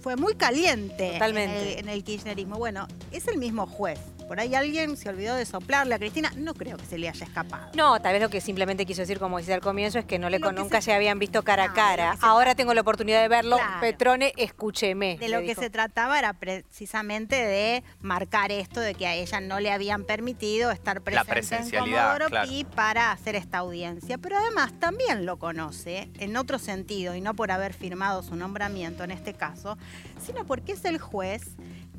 fue 0.00 0.16
muy 0.16 0.34
caliente 0.34 1.12
Totalmente. 1.12 1.72
En, 1.74 1.78
el, 1.78 1.78
en 1.80 1.88
el 1.90 2.02
kirchnerismo. 2.02 2.56
Bueno, 2.56 2.88
es 3.12 3.28
el 3.28 3.36
mismo 3.36 3.66
juez. 3.66 4.00
Por 4.26 4.40
ahí 4.40 4.54
alguien 4.54 4.96
se 4.96 5.08
olvidó 5.08 5.34
de 5.36 5.46
soplarle 5.46 5.94
a 5.94 5.98
Cristina. 5.98 6.32
No 6.36 6.54
creo 6.54 6.76
que 6.76 6.84
se 6.86 6.98
le 6.98 7.08
haya 7.08 7.24
escapado. 7.26 7.68
No, 7.74 8.00
tal 8.00 8.12
vez 8.12 8.20
lo 8.22 8.28
que 8.28 8.40
simplemente 8.40 8.84
quiso 8.84 9.02
decir, 9.02 9.18
como 9.18 9.38
decía 9.38 9.54
al 9.54 9.60
comienzo, 9.60 9.98
es 9.98 10.04
que 10.04 10.18
no 10.18 10.28
le 10.30 10.38
Lo 10.40 10.46
con- 10.48 10.56
que 10.56 10.62
nunca 10.62 10.80
se- 10.80 10.86
se 10.86 10.94
habían 10.94 11.18
visto 11.18 11.42
cara 11.42 11.64
a 11.64 11.68
No, 11.68 11.74
cara. 11.74 12.16
Ahora 12.20 12.54
tengo 12.54 12.74
la 12.74 12.80
oportunidad 12.80 13.22
de 13.22 13.28
verlo. 13.28 13.56
Claro. 13.56 13.80
Petrone, 13.80 14.32
escúcheme. 14.36 15.16
De 15.18 15.28
lo 15.28 15.38
que 15.40 15.48
dijo. 15.48 15.60
se 15.62 15.70
trataba 15.70 16.18
era 16.18 16.32
precisamente 16.32 17.36
de 17.36 17.84
marcar 18.00 18.50
esto 18.52 18.80
de 18.80 18.94
que 18.94 19.06
a 19.06 19.14
ella 19.14 19.40
no 19.40 19.60
le 19.60 19.70
habían 19.70 20.04
permitido 20.04 20.70
estar 20.70 21.00
presente 21.02 21.28
en 21.28 21.34
presencialidad, 21.34 22.02
Comodoro 22.06 22.28
claro. 22.28 22.48
Pi 22.50 22.64
para 22.64 23.12
hacer 23.12 23.36
esta 23.36 23.58
audiencia. 23.58 24.18
Pero 24.18 24.36
además 24.38 24.72
también 24.80 25.24
lo 25.26 25.38
conoce 25.38 26.10
en 26.18 26.36
otro 26.36 26.58
sentido 26.58 27.14
y 27.14 27.20
no 27.20 27.34
por 27.34 27.50
haber 27.52 27.72
firmado 27.74 28.22
su 28.22 28.34
nombramiento 28.36 29.04
en 29.04 29.10
este 29.12 29.34
caso, 29.34 29.78
sino 30.24 30.44
porque 30.44 30.72
es 30.72 30.84
el 30.84 30.98
juez 30.98 31.42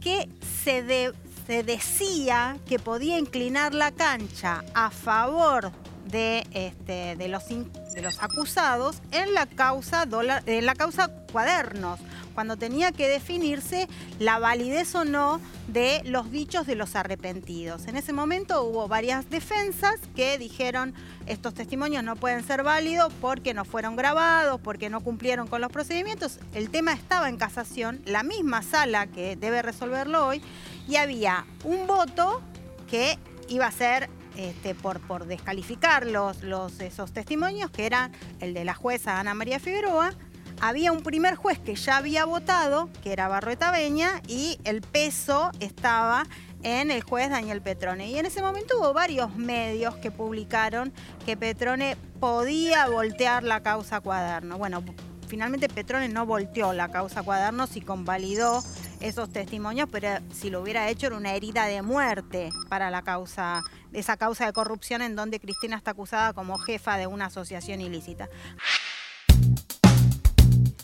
que 0.01 0.29
se, 0.63 0.83
de- 0.83 1.13
se 1.47 1.63
decía 1.63 2.57
que 2.67 2.77
podía 2.77 3.17
inclinar 3.17 3.73
la 3.73 3.91
cancha 3.91 4.63
a 4.73 4.91
favor 4.91 5.71
de, 6.05 6.45
este, 6.51 7.15
los 7.27 8.21
acusados 8.21 9.01
en 9.11 9.33
la 9.33 9.45
causa 9.45 10.05
dólar- 10.05 10.43
en 10.45 10.65
la 10.65 10.75
causa 10.75 11.09
cuadernos, 11.31 11.99
cuando 12.33 12.55
tenía 12.55 12.91
que 12.91 13.07
definirse 13.09 13.87
la 14.19 14.39
validez 14.39 14.93
o 14.95 15.03
no 15.03 15.41
de 15.67 16.01
los 16.05 16.31
dichos 16.31 16.67
de 16.67 16.75
los 16.75 16.95
arrepentidos. 16.95 17.87
En 17.87 17.97
ese 17.97 18.13
momento 18.13 18.63
hubo 18.63 18.87
varias 18.87 19.29
defensas 19.29 19.95
que 20.15 20.37
dijeron 20.37 20.93
estos 21.25 21.53
testimonios 21.55 22.03
no 22.03 22.15
pueden 22.15 22.45
ser 22.45 22.63
válidos 22.63 23.11
porque 23.19 23.53
no 23.53 23.65
fueron 23.65 23.95
grabados, 23.95 24.61
porque 24.61 24.89
no 24.89 25.01
cumplieron 25.01 25.47
con 25.47 25.59
los 25.61 25.71
procedimientos. 25.71 26.39
El 26.53 26.69
tema 26.69 26.93
estaba 26.93 27.27
en 27.27 27.37
casación, 27.37 28.01
la 28.05 28.23
misma 28.23 28.61
sala 28.61 29.07
que 29.07 29.35
debe 29.35 29.61
resolverlo 29.61 30.25
hoy, 30.27 30.41
y 30.87 30.95
había 30.95 31.45
un 31.63 31.87
voto 31.87 32.41
que 32.89 33.17
iba 33.49 33.65
a 33.65 33.71
ser 33.71 34.09
este, 34.35 34.75
por, 34.75 34.99
por 35.01 35.25
descalificar 35.25 36.05
los, 36.05 36.43
los, 36.43 36.79
esos 36.79 37.11
testimonios, 37.11 37.71
que 37.71 37.85
eran 37.85 38.11
el 38.39 38.53
de 38.53 38.65
la 38.65 38.73
jueza 38.73 39.19
Ana 39.19 39.33
María 39.33 39.59
Figueroa. 39.59 40.13
Había 40.59 40.91
un 40.91 41.03
primer 41.03 41.35
juez 41.35 41.59
que 41.59 41.75
ya 41.75 41.97
había 41.97 42.25
votado, 42.25 42.89
que 43.03 43.11
era 43.11 43.27
Barrueta 43.27 43.71
Beña, 43.71 44.21
y 44.27 44.59
el 44.63 44.81
peso 44.81 45.51
estaba 45.59 46.25
en 46.63 46.89
el 46.89 47.03
juez 47.03 47.29
Daniel 47.29 47.61
Petrone. 47.61 48.09
Y 48.09 48.17
en 48.17 48.25
ese 48.25 48.41
momento 48.41 48.79
hubo 48.79 48.93
varios 48.93 49.35
medios 49.35 49.95
que 49.97 50.09
publicaron 50.09 50.91
que 51.25 51.37
Petrone 51.37 51.95
podía 52.19 52.87
voltear 52.87 53.43
la 53.43 53.61
causa 53.61 54.01
cuaderno. 54.01 54.57
Bueno, 54.57 54.83
finalmente 55.27 55.69
Petrone 55.69 56.09
no 56.09 56.25
volteó 56.25 56.73
la 56.73 56.89
causa 56.89 57.23
cuadernos 57.23 57.75
y 57.75 57.81
convalidó 57.81 58.63
esos 58.99 59.31
testimonios, 59.31 59.89
pero 59.91 60.19
si 60.33 60.49
lo 60.49 60.61
hubiera 60.61 60.89
hecho 60.89 61.07
era 61.07 61.17
una 61.17 61.33
herida 61.33 61.65
de 61.65 61.81
muerte 61.81 62.49
para 62.69 62.89
la 62.89 63.03
causa, 63.03 63.61
esa 63.93 64.17
causa 64.17 64.45
de 64.45 64.53
corrupción 64.53 65.01
en 65.01 65.15
donde 65.15 65.39
Cristina 65.39 65.75
está 65.75 65.91
acusada 65.91 66.33
como 66.33 66.57
jefa 66.57 66.97
de 66.97 67.07
una 67.07 67.25
asociación 67.25 67.81
ilícita. 67.81 68.29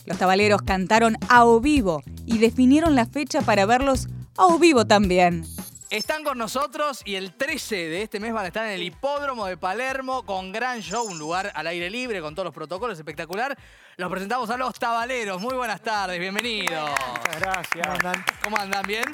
Los 0.05 0.17
tabaleros 0.17 0.61
cantaron 0.61 1.17
a 1.29 1.45
o 1.45 1.61
vivo 1.61 2.03
y 2.25 2.37
definieron 2.37 2.95
la 2.95 3.05
fecha 3.05 3.41
para 3.41 3.65
verlos 3.65 4.07
a 4.37 4.45
o 4.45 4.59
vivo 4.59 4.85
también. 4.85 5.45
Están 5.93 6.23
con 6.23 6.39
nosotros 6.39 7.03
y 7.05 7.13
el 7.13 7.33
13 7.33 7.75
de 7.75 8.01
este 8.01 8.19
mes 8.19 8.33
van 8.33 8.45
a 8.45 8.47
estar 8.47 8.65
en 8.65 8.71
el 8.71 8.81
hipódromo 8.81 9.45
de 9.45 9.57
Palermo 9.57 10.25
con 10.25 10.51
gran 10.51 10.79
show, 10.79 11.05
un 11.05 11.19
lugar 11.19 11.51
al 11.53 11.67
aire 11.67 11.87
libre 11.87 12.19
con 12.19 12.33
todos 12.33 12.45
los 12.45 12.53
protocolos, 12.55 12.97
espectacular. 12.97 13.55
Los 13.97 14.09
presentamos 14.09 14.49
a 14.49 14.57
los 14.57 14.73
tabaleros. 14.79 15.39
Muy 15.39 15.53
buenas 15.53 15.81
tardes, 15.81 16.19
bienvenidos. 16.19 16.89
Muchas 16.89 17.39
gracias. 17.39 17.85
¿Cómo 17.85 17.93
andan? 17.93 18.25
¿Cómo 18.43 18.57
andan? 18.57 18.87
¿Bien? 18.87 19.05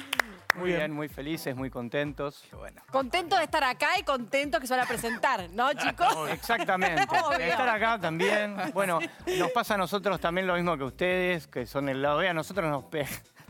Muy 0.56 0.72
bien, 0.72 0.94
muy 0.94 1.10
felices, 1.10 1.54
muy 1.54 1.70
contentos. 1.70 2.46
Contento 2.90 3.36
de 3.36 3.44
estar 3.44 3.66
acá 3.66 4.00
y 4.00 4.04
contento 4.04 4.62
que 4.62 4.66
se 4.66 4.74
van 4.74 4.86
a 4.86 4.88
presentar, 4.88 5.50
¿no, 5.50 5.74
chicos? 5.74 6.30
Exactamente. 6.32 7.04
Obvio. 7.26 7.40
De 7.40 7.50
estar 7.50 7.68
acá 7.68 8.00
también. 8.00 8.56
Bueno, 8.74 9.00
nos 9.38 9.52
pasa 9.52 9.74
a 9.74 9.78
nosotros 9.78 10.18
también 10.22 10.48
lo 10.48 10.56
mismo 10.56 10.78
que 10.78 10.86
ustedes, 10.86 11.46
que 11.48 11.66
son 11.66 11.90
el 11.90 12.02
lado 12.02 12.20
B. 12.20 12.30
A 12.30 12.34
nosotros 12.34 12.70
nos 12.70 12.86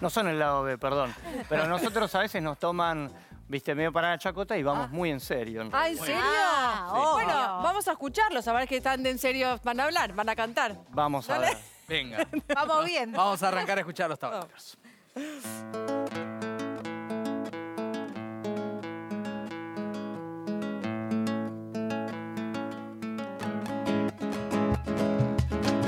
no 0.02 0.10
son 0.10 0.28
el 0.28 0.40
lado 0.40 0.64
B, 0.64 0.78
perdón. 0.78 1.14
Pero 1.48 1.68
nosotros 1.68 2.14
a 2.16 2.20
veces 2.20 2.42
nos 2.42 2.58
toman, 2.58 3.12
viste, 3.48 3.76
medio 3.76 3.92
para 3.92 4.12
la 4.12 4.18
chacota 4.18 4.58
y 4.58 4.64
vamos 4.64 4.90
muy 4.92 5.10
en 5.10 5.20
serio. 5.20 5.62
en 5.62 5.70
Ah, 5.74 5.90
¿en 5.90 5.98
serio? 5.98 6.16
Sí. 6.22 7.00
Bueno, 7.14 7.34
vamos 7.64 7.88
a 7.88 7.92
escucharlos, 7.92 8.48
a 8.48 8.54
ver 8.54 8.68
qué 8.68 8.82
tan 8.82 9.04
de 9.04 9.10
en 9.12 9.20
serio 9.20 9.60
van 9.64 9.80
a 9.80 9.86
hablar, 9.86 10.14
van 10.14 10.30
a 10.30 10.36
cantar. 10.36 10.78
Vamos 10.90 11.30
a 11.30 11.40
ver. 11.40 11.58
Venga. 11.88 12.26
Vamos 12.54 12.86
bien. 12.86 13.12
Vamos 13.12 13.42
a 13.42 13.48
arrancar 13.48 13.78
a 13.78 13.82
escuchar 13.82 14.12
a 14.12 14.16
los. 14.16 14.78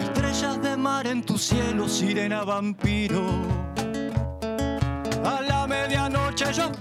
Estrellas 0.03 0.61
de 0.61 0.77
mar 0.77 1.07
en 1.07 1.23
tu 1.23 1.37
cielo, 1.37 1.87
sirena 1.87 2.43
vampiro. 2.43 3.70
A 6.41 6.43
la 6.43 6.51
medianoche 6.51 6.61
yo 6.61 6.80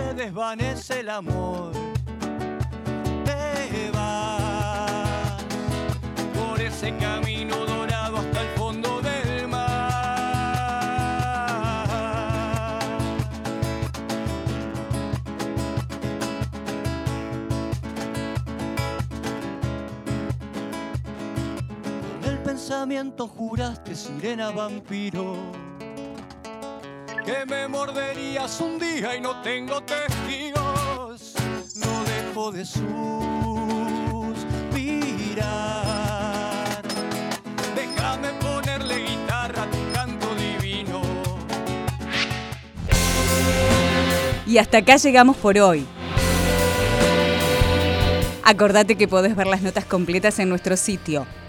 se 0.00 0.14
desvanece 0.14 1.00
el 1.00 1.10
amor. 1.10 1.72
Te 3.24 3.90
vas 3.92 5.44
por 6.34 6.60
ese 6.60 6.96
camino 6.96 7.56
dorado 7.66 8.18
hasta 8.18 8.40
el 8.42 8.48
fondo 8.58 9.00
del 9.02 9.48
mar. 9.48 9.60
Con 22.20 22.30
el 22.30 22.38
pensamiento 22.38 23.28
juraste 23.28 23.94
sirena 23.94 24.50
vampiro 24.50 25.59
que 27.24 27.44
me 27.46 27.68
morderías 27.68 28.60
un 28.60 28.78
día 28.78 29.16
y 29.16 29.20
no 29.20 29.40
tengo 29.42 29.82
testigos. 29.82 31.34
No 31.76 32.04
dejo 32.04 32.52
de 32.52 32.64
suspirar. 32.64 32.92
Déjame 37.74 38.28
ponerle 38.40 38.96
guitarra 39.04 39.62
a 39.64 39.70
tu 39.70 39.92
canto 39.92 40.26
divino. 40.34 41.02
Y 44.46 44.58
hasta 44.58 44.78
acá 44.78 44.96
llegamos 44.96 45.36
por 45.36 45.58
hoy. 45.58 45.86
Acordate 48.42 48.96
que 48.96 49.06
podés 49.06 49.36
ver 49.36 49.46
las 49.46 49.62
notas 49.62 49.84
completas 49.84 50.38
en 50.38 50.48
nuestro 50.48 50.76
sitio 50.76 51.26